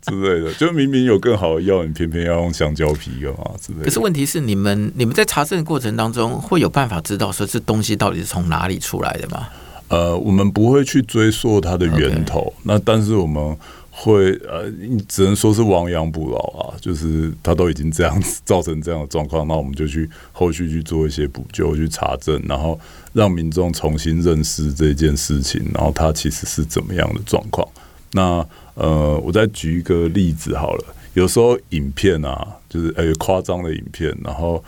[0.00, 0.52] 之类的。
[0.54, 3.84] 就明明有更好的药，你偏偏要用香蕉皮干嘛之类的。
[3.84, 9.48] 可是问题是，你们你们在查证的过程当中，会有办法知道说这东西到底是从哪里出来的吗？
[9.88, 12.62] 呃，我们不会去追溯它的源头，Okay.
[12.64, 13.56] 那但是我们。
[14.00, 22.78] 会呃，你只能说是亡羊补牢啊，就是他都已经这样子造成这样的状况，那我们就去后续去做一些补救，去查证，然后
[23.12, 27.66] 让民众重新认识这件事情，然后它其实是怎么样的状况。
[28.12, 30.84] 那呃，我再举一个例子好了，
[31.14, 34.62] 有时候影片啊，就是呃夸张的影片，然后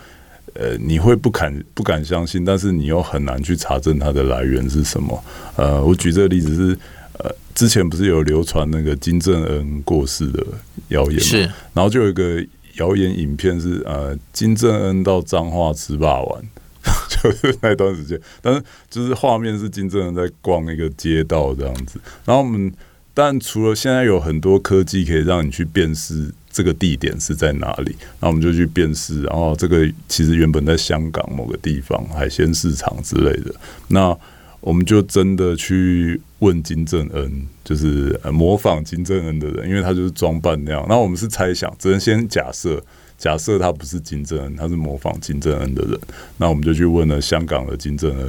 [0.54, 5.24] 呃你会不敢不敢相信，但是你又很难去查证它的来源是什么。
[5.54, 6.76] 呃，我举这个例子是。
[7.22, 10.46] 呃，之前不是有流传那个金正恩过世的
[10.88, 11.20] 谣言吗？
[11.20, 11.40] 是，
[11.74, 12.44] 然后就有一个
[12.78, 16.42] 谣言影片是呃，金正恩到彰化吃霸王，
[17.08, 22.00] 就是那段时间，但是就是画面是金正恩在逛一个街道这样子。
[22.24, 22.72] 然后我们，
[23.12, 33.54] 但除了现在有很多科技可以让你去辨识这个地点是在哪里，那我们就去辨识，然后这个其实原本在香港某个地方海鲜市场之类的，
[33.88, 34.16] 那。
[34.62, 40.84] 我们就真的去问金正恩，就是模仿金正恩的人，因为他就是装扮那样。
[40.88, 42.82] 那我们是猜想，只能先假设，
[43.16, 45.98] 假设他不是金正恩，他是模仿金正恩的人。
[46.36, 48.26] 那我们就去问了香港的金正恩，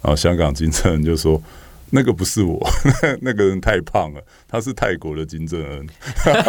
[0.00, 1.42] 然后香港金正恩就说。
[1.90, 2.58] 那个不是我，
[3.20, 5.86] 那个人太胖了，他是泰国的金正恩。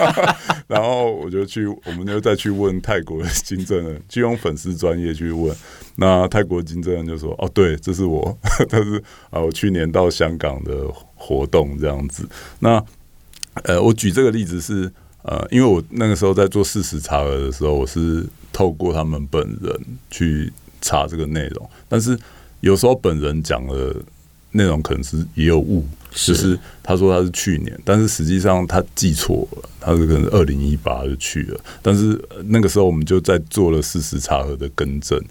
[0.67, 5.55] 然后我就去，我们就再去问泰国的金正恩， 就用粉丝专业去问。
[5.95, 8.37] 那泰国金正恩就说：“哦，对，这是我，
[8.69, 8.97] 但是
[9.29, 12.27] 啊，我去年到香港的活动这样子。”
[12.59, 12.83] 那
[13.63, 14.91] 呃，我举这个例子是
[15.23, 20.51] 呃，因为我那个时候在做事实查核的时候，我是透过他们本人去
[20.81, 22.17] 查这个内容，但是
[22.61, 23.95] 有时候本人讲的。
[24.51, 25.85] 内容可能是也有误，
[26.15, 35.21] 就是他说他是去年，但是实际上他记错了，他是可能二零一八就去了，但是那个时候我们就在做了事实查核的更正。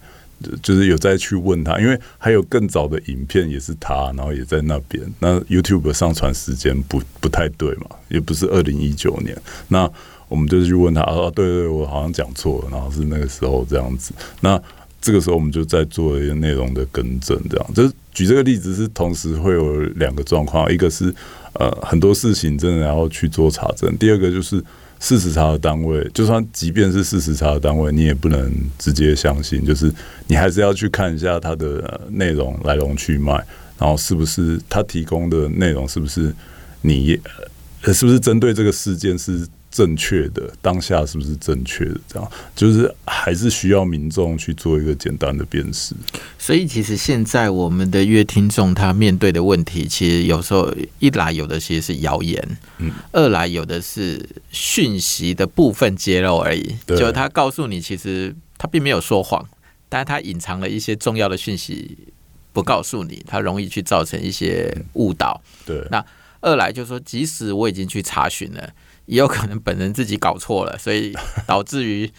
[0.63, 5.03] 就是有再去问他，因为还有更早的影片也是他，然后也在那边。
[5.19, 9.35] 那 YouTube 上传时间不不太对嘛，也不是二零一九年。
[9.69, 9.91] 那
[10.29, 14.13] 我们就去问他，啊，对对对，我好像讲错了，然后是那个时候这样子。
[14.41, 14.61] 那
[15.05, 17.75] 这个时候我们就在做一些内容的更正，这样。
[17.75, 21.15] 就是举这个例子是同时会有两个状况，一个是
[21.53, 24.65] 呃很多事情真的要去做查证，第二个就是。
[25.01, 29.93] 事实查的单位，就算即便是事实查的单位，你也不能直接相信，就是
[30.29, 33.33] 你还是要去看一下它的内容来龙去脉，
[33.77, 36.35] 然后是不是他提供的内容是不是
[36.81, 37.21] 你，
[37.93, 39.47] 是不是针对这个事件是。
[39.75, 42.01] 正确的当下是不是正确的？
[42.07, 45.97] 这样就是还是需要民众去做一个简单的辨识。
[46.39, 52.41] 所以，其实现在我们的乐听众他面对的问题，其实有时候一来有的其实是谣言，
[52.79, 56.77] 嗯，二来有的是讯息的部分揭露而已。
[56.87, 59.45] 就他告诉你，其实他并没有说谎，
[59.89, 61.99] 但是他隐藏了一些重要的讯息
[62.53, 65.43] 不告诉你，他容易去造成一些误导。
[65.67, 66.05] 对，那
[66.43, 68.71] 二来就是说，即使我已经去查询了。
[69.07, 71.13] 也有可能本人自己搞错了，所以
[71.47, 72.11] 导致于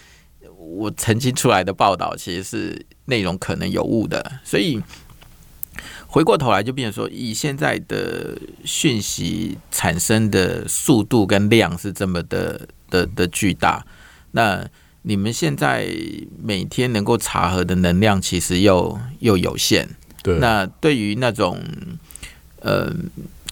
[0.57, 4.39] 我澄清出来的报道其实是内容可能有误的。
[4.43, 4.81] 所以
[6.07, 13.85] 回过头来就变成说，以现在的讯息产生的速度跟量是这么的的的巨大，
[14.31, 14.67] 那
[15.01, 15.89] 你们现在
[16.41, 19.89] 每天能够查核的能量其实又又有限。
[20.21, 21.59] 对，那对于那种
[22.59, 22.93] 呃。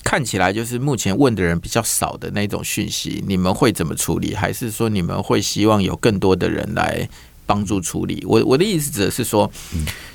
[0.03, 4.35] 看起来就是目前问的人比较少的那种讯息，你们会怎么处理？
[4.35, 7.07] 还是说你们会希望有更多的人来
[7.45, 8.23] 帮助处理？
[8.27, 9.49] 我我的意思指的是说，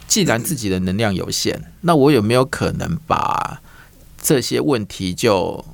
[0.06, 3.60] 既然自己的能量有限，那我有没有可能把
[4.22, 5.64] 这些问题就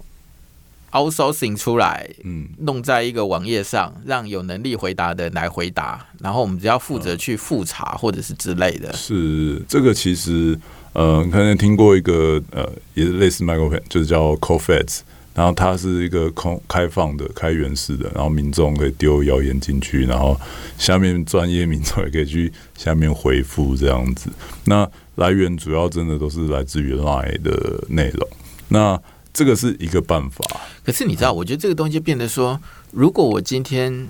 [0.92, 8.92] outsourcing 出来，嗯，弄在一个网页上，让有能力回答的来回答，然后我们只要负责去复查或者是之类的。
[8.92, 10.58] 是这个其实。
[10.95, 15.01] 呃，可能听过一个呃，也是类似 Micropen，就是叫 Cofacts，
[15.34, 20.40] 然后它是一个空开放的、开源式的，然后民众可以丢谣言进去，然后
[20.78, 24.30] 下面专业民众也可以去下面回复这样子。
[24.66, 28.28] 那来源主要真的都是来自于 Line 的内容。
[28.68, 28.97] 那
[29.32, 30.45] 这个是一个办法。
[30.84, 32.61] 可是你知道，我觉得这个东西变得说，
[32.92, 34.09] 如果我今天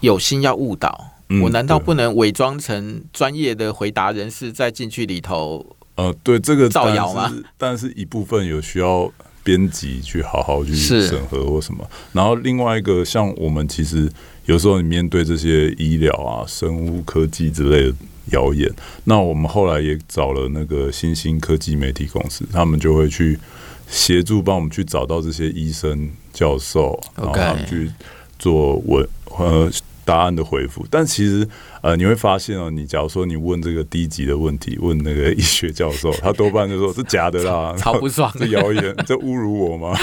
[0.00, 5.64] 有心要误导，嗯、我难道不能伪装成专业的回答人士再进去里头？
[5.98, 7.28] 呃，对这个造谣嘛？
[7.56, 11.84] 但是一部分有需要编辑去好好去审核或什么。
[12.12, 14.08] 然后另外一个，像我们其实
[14.46, 17.94] 有时候你面对这些医疗啊、生物科技之类的
[18.26, 18.72] 谣言，
[19.02, 23.36] 那我们后来也找了那个新兴科技媒体公司，他们就会去
[23.88, 27.90] 协助帮我们去找到这些医生、教授，然后他们去
[28.38, 29.04] 做文
[29.36, 29.68] 呃。
[30.08, 31.46] 答案的回复，但其实
[31.82, 39.94] 呃，你会发现哦，你假如说你问这个低级的问题，问那个医学教授， 他多半就说是假的啦， 超不爽， 这谣言，这侮辱我吗？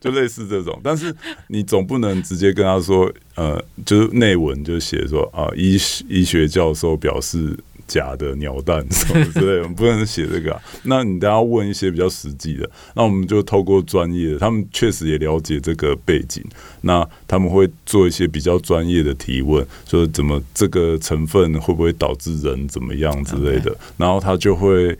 [0.00, 1.14] 就就类似这种，但是
[1.48, 5.74] 你总不能直接跟他说，呃，就是内文就写说啊，医
[6.08, 7.54] 医学教授表示。
[7.86, 10.60] 假的鸟蛋什么之类的，我们不能写这个啊。
[10.84, 16.44] 那你等下问一些比较实际的，那我们就透过专业的，他们确实也了解这个背景，
[16.82, 24.96] 那他们会做一些比较专业的提问，说怎么这个成分会不会导致人怎么样之类的，然后他就会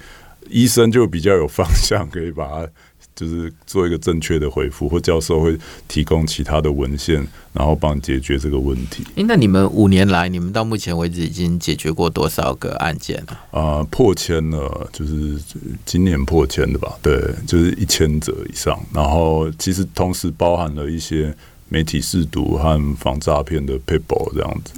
[0.48, 2.68] 医生就比较有方向，可以把它。
[3.14, 5.56] 就是做一个正确的回复，或教授会
[5.86, 9.04] 提供其他的文献，然后帮你解决这个问题。
[9.14, 13.32] 诶，那你们五年来，你们到目前为止已经解决过多少个案件了？
[13.52, 15.38] 啊、呃，破千了，就是
[15.84, 16.92] 今年破千的吧？
[17.00, 18.78] 对，就是一千则以上。
[18.92, 21.34] 然后其实同时包含了一些
[21.68, 24.72] 媒体试毒和防诈骗的 paper 这样子。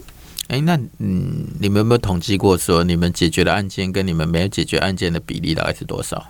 [0.49, 6.24] 诶，那嗯，你们有没有统计过说你们解决的案件跟你们没有解决案件的比例大概是多少？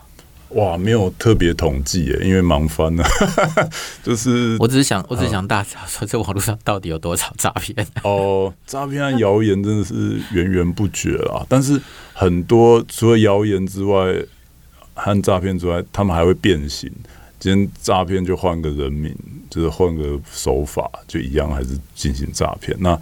[0.50, 3.04] 哇，没有特别统计耶，因为忙翻了。
[4.02, 7.86] 就是我只是想，我只是想大家说，这网络上到底有多少诈骗？
[8.04, 11.44] 哦，诈骗和谣言真的是源源不绝啦。
[11.48, 11.80] 但是
[12.12, 14.14] 很多除了谣言之外，
[14.94, 16.90] 和诈骗之外，他们还会变形。
[17.38, 19.14] 今天诈骗就换个人名，
[19.50, 22.74] 就是换个手法，就一样还是进行诈骗。
[22.80, 22.98] 那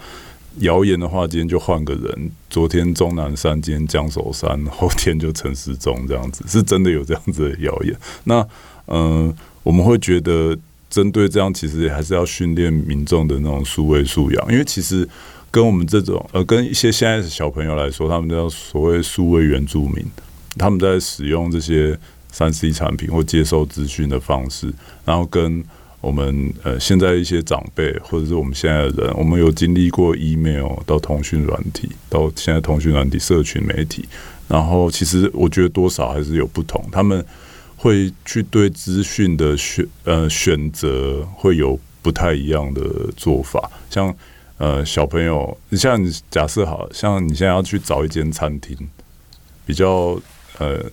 [0.59, 2.31] 谣言的话，今天就换个人。
[2.49, 7.97] 昨天钟南山，今天江守山，后天就陈时中，这样子是真的有这样子的谣言。
[8.25, 8.47] 那
[8.87, 10.57] 嗯、我们会觉得
[10.91, 15.09] 针对这样，其实还是要训练民众的那种数位素养，因为其实
[15.51, 20.05] 跟我们这种呃，跟一些现在的小朋友来说，他们叫所谓数位原住民，
[20.59, 21.99] 他们在使用这些
[22.31, 24.73] 三 C 产品或接收资讯的方式，
[25.05, 25.65] 然后跟
[26.05, 34.05] 我们呃现在一些长辈或者是我们现在的人，我们有经历过 email 到通讯软体，到现在通讯软体、社群媒体，
[34.47, 37.25] 然后其实我觉得多少还是有不同，他们
[37.77, 42.81] 会去对资讯的选呃选择会有不太一样的
[43.17, 44.15] 做法，像
[44.59, 48.77] 呃小朋友，你像你假设好像你现在要去找一间餐厅，
[49.65, 50.21] 比较
[50.59, 50.85] 呃。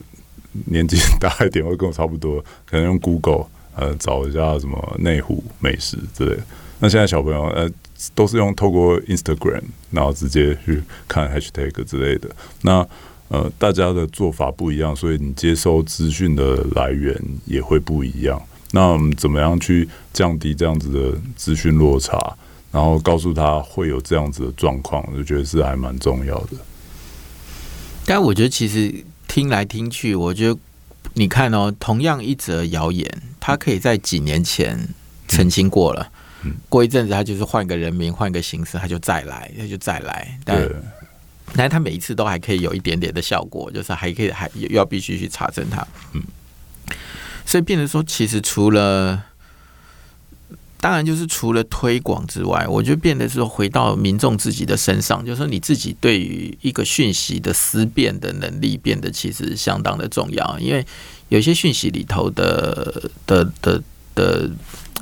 [0.66, 6.36] 年纪 大一点会跟我差不多，可能用 Google 呃找一下什么内湖美食之类。
[6.78, 7.70] 那现在小朋友呃
[8.14, 12.28] 都是用透过 Instagram，然后直接去看 Hashtag 之类的。
[12.62, 12.86] 那
[13.28, 18.40] 呃大家的做法不一样，所以你接收资讯的来源也会不一样。
[18.72, 22.18] 那我们怎么样去降低这样子的资讯落差，
[22.70, 26.56] 然后告诉他会有这样子的状况，我就觉得是还蛮重要的。
[28.04, 29.04] 但我觉得其实。
[29.28, 30.60] 听来听去，我觉得
[31.14, 33.06] 你看哦，同样一则谣言，
[33.38, 34.88] 他可以在几年前
[35.28, 36.10] 澄清过了，
[36.42, 40.38] 嗯、过一阵子他就是换个人名、换个形式，他就再来，他就再来。
[40.44, 40.68] 但
[41.54, 45.86] 但他每一次都还可以有一点点的效果，就是还可以还要必须去查证他。
[46.12, 46.22] 嗯，
[47.44, 49.24] 所以变成说，其实除了。
[50.82, 60.58] 当然，就是除了推广之外，我觉得变得是回到民众自己的身上，就是说你自己对于一个讯息的思辨的能力变得其实相当的重要。
[60.58, 60.84] 因为
[61.28, 63.80] 有些讯息里头的的的
[64.16, 64.50] 的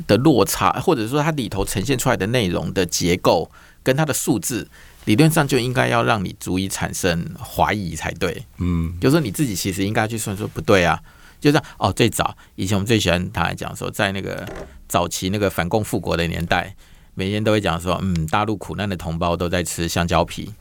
[0.07, 3.51] 的落差，或者说它里头呈现出来的内容的结构
[3.83, 4.69] 跟它的数字，
[5.07, 8.45] 理论上就应该要让你足以产生怀疑才对。
[8.59, 11.01] 嗯，就是说你自己其实应该去算说不对啊。
[11.41, 14.47] 就是哦，最早以前我们最喜欢他来讲说，在那个
[14.89, 16.75] 早期那个反共复国的年代，
[17.15, 20.53] 每天都会讲说，嗯，大陆苦难的同胞都在吃香蕉皮。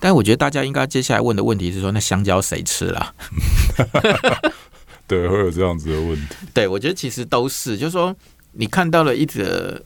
[0.00, 3.14] 但我觉得大家应该接下来问的问题是说，那香蕉谁吃了？
[5.06, 6.34] 对，会有这样子的问题。
[6.52, 8.14] 对，我觉得其实都是，就是说
[8.52, 9.82] 你看到了一则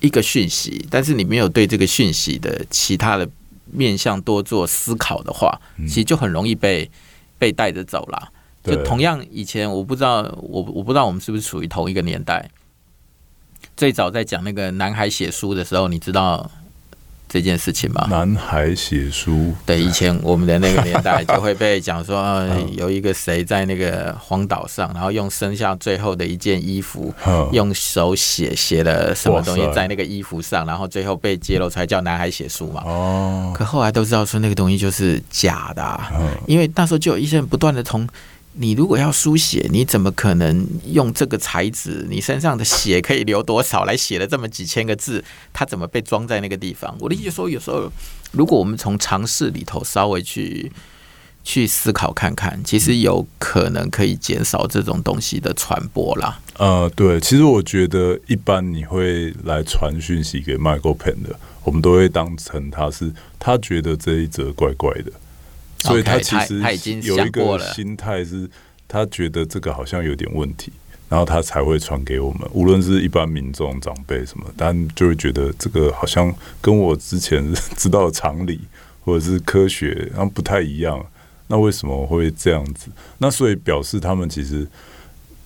[0.00, 3.28] 一个讯息，但是你没有对这个讯息的其他的
[3.66, 6.90] 面向多做思考的话，其实就很容易被
[7.38, 8.32] 被带着走了。
[8.62, 12.50] 就同样，以前我不知道，我我不知道我们是不是属于同一个年代。
[13.76, 16.50] 最早在讲那个男孩写书的时候，你知道
[17.26, 18.06] 这件事情吗？
[18.10, 22.46] 男孩写书，对，以前我们的那个年代就会被讲说，
[22.76, 27.14] 有一个谁在那个荒岛上，然后用剩下最后的一件衣服，
[27.52, 32.82] 用手写写了什么东西在那个衣服上，然后最后被揭露出来叫男孩写书嘛。
[32.84, 36.00] 哦，可后来都知道说那个东西就是假的，
[36.46, 38.06] 因为那时候就有一些人不断的从。
[38.54, 42.06] 你如果要书写，你怎么可能用这个材质？
[42.10, 45.24] 你身上的血可以流多少来写了这么几千个字？
[45.52, 46.96] 它怎么被装在那个地方？
[46.98, 47.90] 我的意思说，有时候
[48.32, 50.70] 如果我们从常识里头稍微去
[51.44, 56.40] 去思考看看，其实有可能可以减少这种东西的传播啦。
[56.58, 65.12] 呃，对，其实我觉得一般你会来传讯息给 Michael Pen 的，我们都会当成他是他觉得这一则怪怪的。
[65.80, 68.48] 所以他其实他已经有一个心态是，
[68.86, 70.70] 他觉得这个好像有点问题，
[71.08, 72.48] 然后他才会传给我们。
[72.52, 78.60] 无论是一般民众、长辈什么，但就会觉得这个好像跟我之前知道的常理
[79.04, 81.04] 或者是科学，然后不太一样。
[81.48, 82.88] 那为什么会这样子？
[83.18, 84.66] 那所以表示他们其实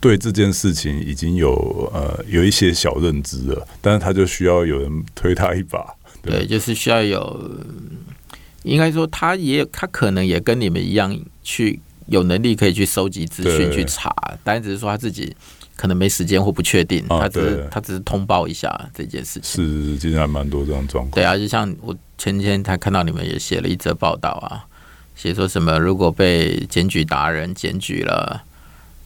[0.01, 5.95] 对这件事情已经有呃有一些小认知了，但是他就需要有人推他一把。
[6.20, 7.51] 对，对，就是需要有。
[8.65, 14.12] 应该说，他也他可能也跟你们一样，去有能力可以去收集资讯去查，
[14.43, 15.35] 但只是说他自己
[15.77, 19.65] 可能没时间或不确定，他只是他只是通报一下这件事情。
[19.65, 21.11] 是，其实还蛮多这种状况。
[21.12, 24.67] 对啊，就像我前天才看到你们也写了一则报道啊，
[25.15, 28.43] 写说什么如果被检举达人检举了。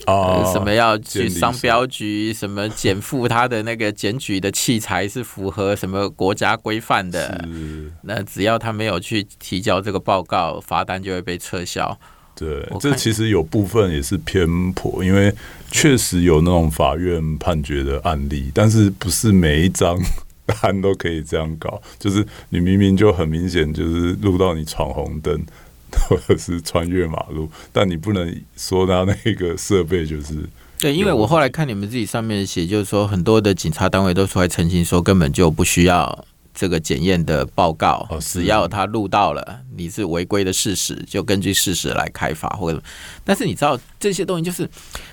[0.06, 2.32] 哦，什么要去商标局？
[2.32, 7.46] 什么检附他的那个检举的器材是符合什么国家规范的？
[8.02, 11.98] 那只要他没有去提交这个报告，罚单就会被撤销。
[12.34, 15.34] 对，这其实有部分也是偏颇，因为
[15.72, 19.98] 确实有那种法院判决的案例，但是不是每一张
[20.46, 21.82] 单都可以这样搞。
[21.98, 25.44] 就是你明明就很明显，就是录到你闯红灯。
[26.08, 36.24] 或者是穿越马路，但你不能说他那个设备就是对，因为我后来看你们自己上面写，就是说很多的警察单位都出来澄清说，根本就不需要
[36.54, 42.80] 这个检验的报告，只要他录到了你是违规的事实，就根据事实来开罚或者。
[43.24, 44.68] 但是你知道这些东西，就是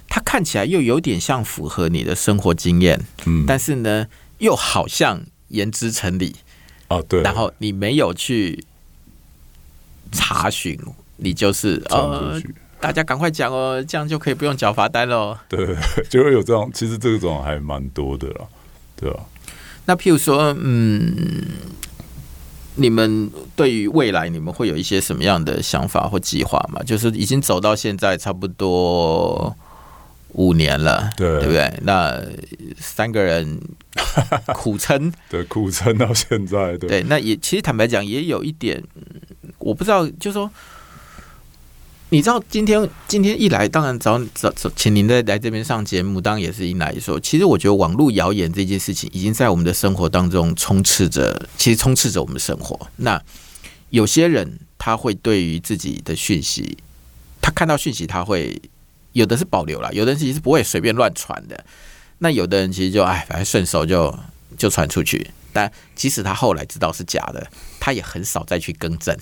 [0.08, 4.06] 它看起来又有点像符合你的生活经验，嗯，但是呢，
[4.38, 6.36] 又好像言之成理
[6.90, 8.64] 啊，对，然后你没有去。
[10.12, 10.80] 查询，
[11.18, 12.42] 你就是呃，
[12.80, 15.38] 大家赶快讲哦，这样就可以不用缴罚单喽。
[15.48, 15.76] 对，
[16.10, 18.46] 就会有这种，其实这种还蛮多的啦，
[18.96, 19.20] 对吧？
[19.86, 21.44] 那譬如说，嗯，
[22.76, 26.82] 你们对于未来你们会有一些什么样的想法或计划吗？
[26.84, 29.56] 就是已经走到现在差不多
[30.30, 31.74] 五年了，对，对不对？
[31.84, 32.20] 那
[32.78, 33.60] 三个人
[34.54, 38.84] 苦撑， 对，苦撑到现在，对，对，那也其实坦白讲，也有一点，
[39.66, 40.50] 我不知道，就说。
[42.10, 52.80] 你知道今天今天一来，当然找找找，请您再来这边上节目，当然也是迎来说，其实我觉得网络谣言这件事情已经在我们的生活当中充斥着，其实充斥着我们的生活。
[52.98, 53.20] 那
[53.90, 56.78] 有些人他会对于自己的讯息，
[57.42, 58.62] 他看到讯息他会
[59.14, 61.66] 有的是保留了，有的人其实是不会随便乱传的。
[62.20, 64.16] 那有的人其实就哎，反正顺手就
[64.58, 67.46] 就传出去，但即使他后来知道是假的，
[67.80, 69.18] 他也很少再去更正。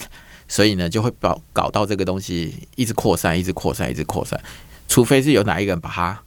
[0.54, 4.40] 所以呢，就会搞搞到这个东西一直扩散，一直扩散，一直扩散。
[4.88, 6.22] 除非是有哪一个人把它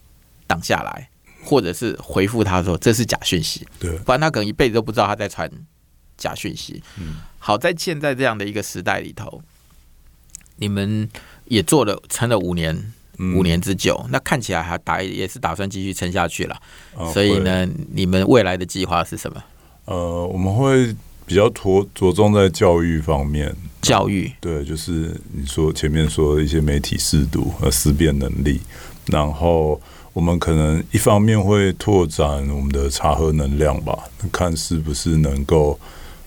[0.48, 1.08] 挡下来，
[1.44, 5.48] 或者是回复他说这是假讯息，对，不然他可能一辈子都不知道他在传
[6.16, 6.82] 假讯息。
[6.98, 9.40] 嗯，好在现在这样的一个时代里头，
[10.56, 11.08] 你们
[11.44, 12.92] 也做了撑了五年，
[13.36, 16.60] 五年之久，那看起来还打也是打算继续撑下去了。
[17.14, 19.40] 所以呢，你们未来的计划是什么？
[19.84, 20.96] 呃，我们会。
[21.28, 23.52] 比较着着重在教育方面，
[23.86, 28.60] 教育对，就是你说前面说的一些媒体识读和思辨能力，
[29.06, 29.80] 然后
[30.12, 33.96] 我们可能一方面会拓展我们的查核能量吧，
[34.32, 35.78] 看是不是能够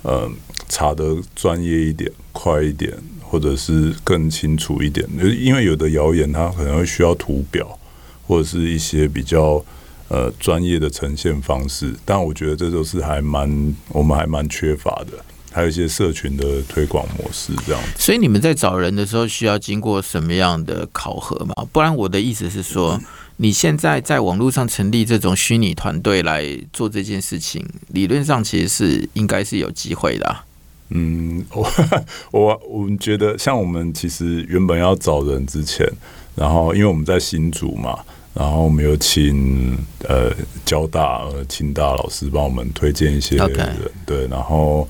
[0.04, 0.30] 呃
[0.68, 5.08] 查的专业一点、快一点，或者是更清楚一点。
[5.40, 7.78] 因为有的谣言它可能会需要图表，
[8.26, 9.64] 或者是一些比较。
[10.12, 17.90] 呃，专业的呈现方式，但我觉得这都是还蛮我们还蛮缺乏的，还有一些社群的推广模式这样子。
[17.98, 21.54] 所以你们在找人的时候需要经过什么样的考核吗？
[21.72, 23.02] 不然我的意思是说，嗯、
[23.38, 30.46] 你现在在网络上成立这种虚拟团队来做这件事情，理论上其实是应该是有机会的、啊。
[30.90, 31.72] 嗯，我
[32.32, 35.88] 我我们觉得，像我们其实原本要找人之前，
[36.36, 38.00] 然后因为我们在新竹嘛。
[38.32, 39.76] 然后我们有请
[40.08, 40.32] 呃
[40.64, 43.76] 交大、呃清大老师帮我们推荐一些人.
[44.06, 44.88] 对，然后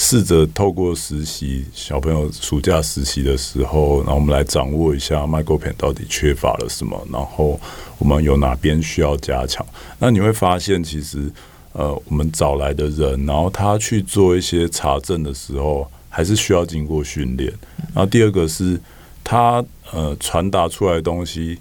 [0.00, 7.60] 试着透过实习，小朋友暑假实习的时候，然后我们来掌握一下 MicroPen 到底缺乏了什么，然后
[7.98, 9.66] 我们有哪边需要加强。
[9.98, 11.28] 那你会发现，其实
[11.72, 17.52] 呃我们找来的人，然后他去做一些查证的时候，还是需要经过训练。
[17.92, 18.80] 然后第二个是
[19.24, 21.58] 他呃传达出来的东西。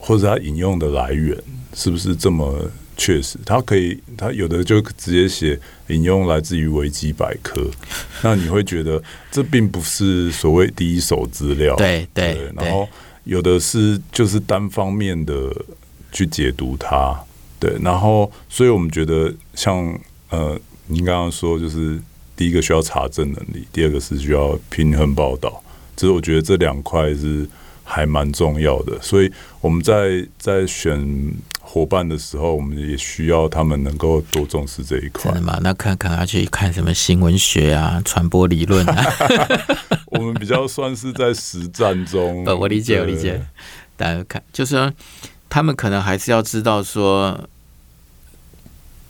[0.00, 1.36] 或者他引用的来源
[1.74, 2.54] 是不是这么
[2.98, 3.38] 确实？
[3.46, 7.64] 他可以，他有的就直接写引用来自于维基百科，
[8.22, 11.76] 那你会觉得这并不是所谓第一手资料。
[11.76, 12.52] 对对，对。
[12.56, 12.88] 然后
[13.22, 15.34] 有的是就是单方面的
[16.10, 17.16] 去解读它，
[17.60, 17.74] 对。
[17.80, 19.98] 然后，所以我们觉得像
[20.30, 21.98] 呃，您刚刚说，就是
[22.36, 25.62] 第一个需要查证能力，第二个是需要平衡报道。
[25.96, 27.48] 其实我觉得这两块是。
[27.90, 29.32] 还蛮重要的，所以
[29.62, 31.00] 我们在在选
[31.70, 35.30] 伙伴的时候，我们也需要他们能够多重视这一块。
[35.30, 35.60] 真的吗？
[35.62, 39.04] 那看可能要去看什么新闻学啊、传播理论啊。
[40.08, 42.42] 我们比较算是在实战中。
[42.48, 43.44] 呃，我理解，我理解。
[43.98, 44.90] 大家看，就是说，
[45.50, 47.46] 他们可能还是要知道说，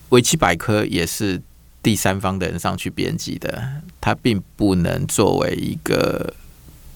[0.08, 1.40] 维基百科也是
[1.80, 6.34] 第三方的人上去编辑的，它并不能作为一个。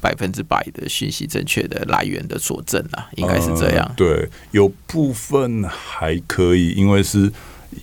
[0.02, 3.86] 百分之百的讯息正确的来源的佐证啊，应该是这样。
[3.86, 7.30] 呃，对，有部分还可以，因为是，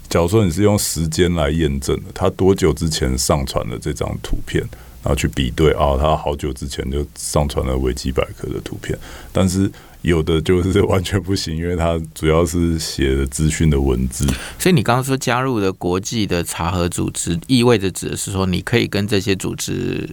[0.09, 4.61] 假如说你是用时间来验证的，他多久之前上传了这张图片，
[5.01, 8.99] 然后去比对啊，他好久之前就上传了维基百科的图片，
[9.31, 14.27] 但是有的就是完全不行，因为它主要是写的资讯的文字。
[14.57, 20.09] 所以你刚刚说加入的国际的查核组织，意味着指的是说，你可以跟这些组织。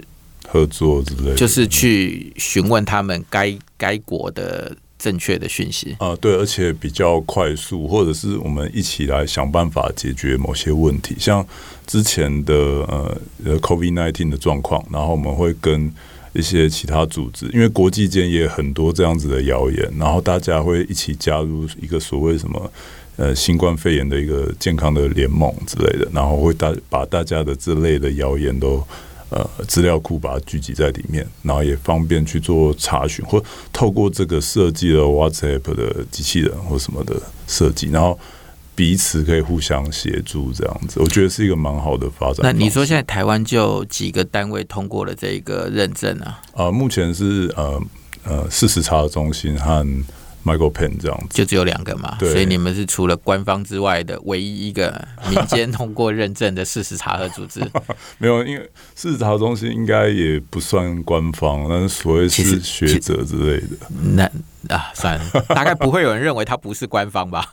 [0.49, 11.47] 合作之类的，就是去询问他们该该国的正确的讯息啊，对，而且比较快速，或者是我们一起来想办法解决某些问题，像
[11.87, 15.93] 之前的呃呃 COVID nineteen 的状况，然后我们会跟
[16.33, 22.73] 一些其他组织，因为国际间也很多这样子的谣言，然后大家会一起加入一个所谓什么
[23.17, 28.83] 呃新冠肺炎的一个健康的联盟之类的，然后会大把大家的这类的谣言都。
[29.29, 38.17] 呃，资料库把它聚集在里面，然后也方便去做查询，或透过这个设计了 WhatsApp 的机器人或什么的设计，然后
[38.77, 42.39] 彼此可以互相协助，这样子，我觉得是一个蛮好的发展。
[42.43, 46.41] 那你说现在台湾就几个单位通过了这一个认证啊？
[46.53, 47.83] 呃，目前是呃
[48.23, 49.85] 呃事实查的中心和
[50.47, 57.61] Michael Penn 这样子，就只有两个嘛，所以你们是除了官方之外的唯一一个民间通过认证的事实查核组织。
[58.19, 63.77] 没有，因为事实查核中心应该也不算官方，但是所谓是学者之类的。
[64.15, 64.23] 那
[64.73, 67.53] 啊，算了，大概不会有人认为它不是官方吧？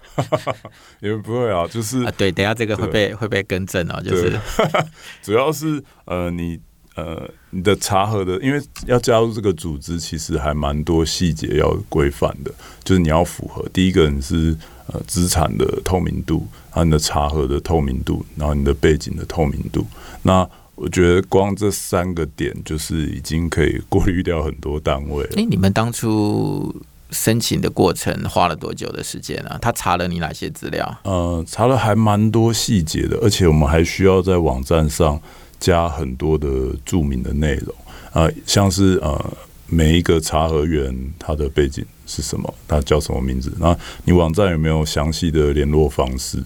[1.02, 4.40] 也不会啊，就是啊，对，等下这个会被会被更正哦，就是
[5.24, 6.60] 主要是呃你。
[6.96, 12.54] 呃，你的查核的，因为要加入这个组织，其实还蛮多细节要规范的。
[12.84, 19.88] 就是你要符合第一个，你是呃资产的透明度，然后你的查核的透明度，然后你的背景的透明度。
[20.22, 25.30] 那我觉得光这三个点，就是已经可以过滤掉很多单位了。
[25.36, 26.76] 诶，你们当初
[27.10, 29.58] 申请的过程花了多久的时间啊？
[29.60, 30.96] 他查了你哪些资料？
[31.06, 35.20] 呃，查了还蛮多细节的，而且我们还需要在网站上。
[35.64, 36.48] 加很多的
[36.84, 37.74] 著名的内容
[38.12, 39.34] 啊，像是呃
[39.68, 43.50] 每一个查核员他的背景是什么，他叫什么名字？
[43.58, 46.44] 那你网站有没有详细的联络方式？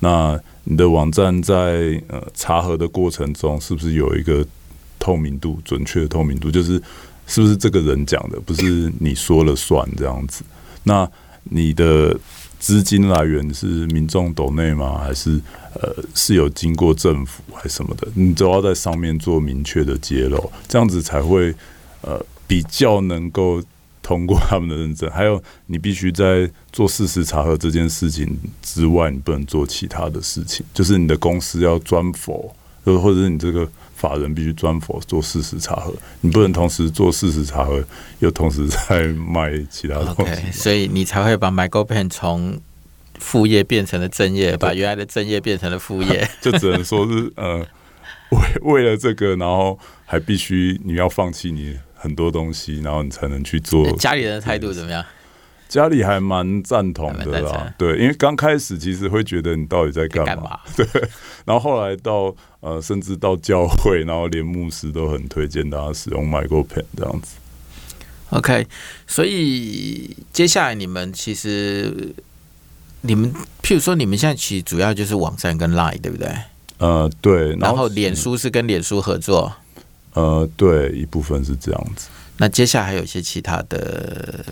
[0.00, 4.46] 那你的网站在呃查核的过程中，是不是有一个
[4.98, 6.50] 透明度、准确的透明度？
[6.50, 6.80] 就是
[7.26, 10.44] 是不是这个人讲的，不是你说了算这样子？
[10.82, 11.10] 那
[11.44, 12.14] 你的。
[12.58, 14.98] 资金来源是民众抖内吗？
[14.98, 15.40] 还是
[15.74, 18.08] 呃是有经过政府还是什么的？
[18.14, 21.54] 你都要在上面做明确的揭露，这样子才会
[22.02, 23.62] 呃比较能够
[24.02, 25.08] 通过他们的认证。
[25.10, 30.66] 还有，你必须在做事实查核这件事情之外，你不能做其他的事情。
[30.74, 32.54] 就是你的公司要专否
[32.84, 33.68] 或者是你这个
[33.98, 37.82] 法人必须专 for 做事实查核，你不能同时做事实查核，
[38.20, 40.32] 又同时在卖其他东西。
[40.32, 42.60] Okay, 所以你才会把 MyGoPen 从
[43.18, 47.66] 副业变成了正业，把原来的正业变成了副业， 就只能说是呃，
[48.30, 49.76] 为为了这个，然后
[50.06, 53.90] 还必须你要放弃你很多东西，然后你才能去做。
[53.96, 55.04] 家里人的态度怎么样？
[55.68, 60.60] 家里还蛮赞同的啦，对，因为刚开始其实会觉得你到底在干嘛，嘛？
[60.74, 60.86] 对，
[61.44, 67.36] 然后后来到呃，甚至到教会，然后连牧师都很推荐大家使用 MyGoPen 这样子。
[68.30, 68.66] OK，
[69.06, 72.14] 所以接下来你们其实
[73.02, 76.28] 你们譬如说你们现在其实主要就是网站跟 Line 对不对？
[76.78, 79.52] 呃，对，然后脸书是跟脸书合作，
[80.14, 82.08] 呃，对，一部分是这样子。
[82.38, 84.44] 那接下来还有一些其他的，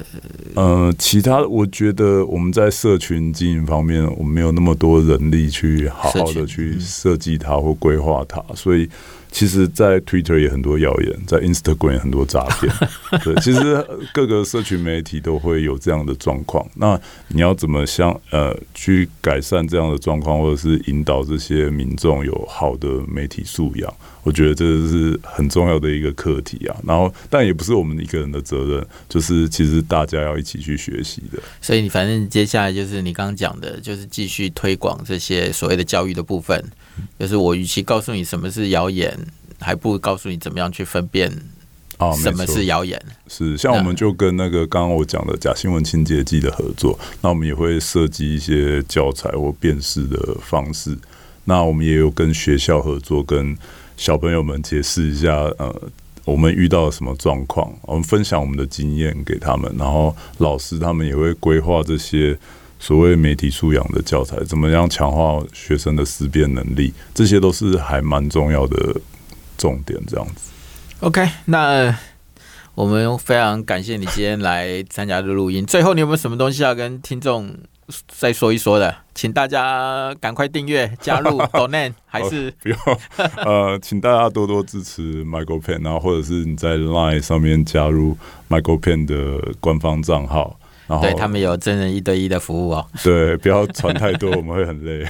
[0.54, 8.88] 呃，其他我觉得我们在社群经营方面，我们没有那么多人力去好好的去设计它或规划它，所以。
[9.36, 12.72] 其实，在 Twitter 也很多谣言，在 Instagram 也很多诈骗。
[13.22, 16.66] 对，其实各个社群媒体都会有这样的状况。
[16.76, 23.94] 那你要怎么像呃去改善这样的状况，或者是引导这些民众有好的媒体素养？
[24.22, 26.74] 我觉得这是很重要的一个课题啊。
[26.86, 31.38] 然后，但也不是我们一个人的责任，就是其实大家要一起去学习的。
[31.60, 36.64] 所以，你反正接下来就是你刚刚讲的，就是继续推广这些所谓的教育的部分。
[37.18, 39.18] 就是我与其告诉你什么是谣言，
[39.60, 41.30] 还不如告诉你怎么样去分辨
[41.98, 43.00] 啊什么是谣言。
[43.28, 50.96] 是像我们就跟那个刚刚我讲的假新闻清洁剂的合作，那我们也会设计一些教材或辨识的方式。
[51.44, 53.56] 那我们也有跟学校合作，跟
[53.96, 55.82] 小朋友们解释一下，呃，
[56.24, 62.38] 我们遇到了什么状况，我们分享我们的经验给他们，然后老师他们也会规划这些。
[62.78, 66.92] 所谓媒体素养的教材，怎么样强化学生的思辨能力？
[67.14, 69.00] 这些都是还蛮重要的
[69.56, 69.98] 重点。
[70.06, 70.50] 这样子
[71.00, 71.98] ，OK，那
[72.74, 75.64] 我们非常感谢你今天来参加的录音。
[75.64, 77.56] 最后，你有没有什么东西要跟听众
[78.06, 78.94] 再说一说的？
[79.14, 82.78] 请大家赶快订阅、加入 Donate，还是不用？
[83.36, 88.18] 呃，请大家多多支持 Michael Pen，然后或者是你在 Line 上面加入
[88.50, 90.60] Michael Pen 的官方账号。
[91.02, 92.86] 对他们有真人一对一的服务哦。
[93.02, 95.06] 对，不要传太多，我们会很累。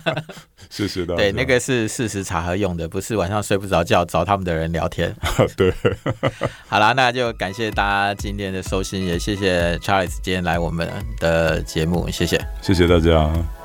[0.68, 1.16] 谢谢大家。
[1.16, 5.14] 对，那个是事实查核用的，不是晚上睡不着觉找他们的人聊天。
[5.56, 5.72] 对。
[6.68, 10.88] 好啦，那就感谢大家今天的收听，也谢谢 Charles 今天来我们
[11.18, 13.55] 的节目，谢谢，谢谢大家。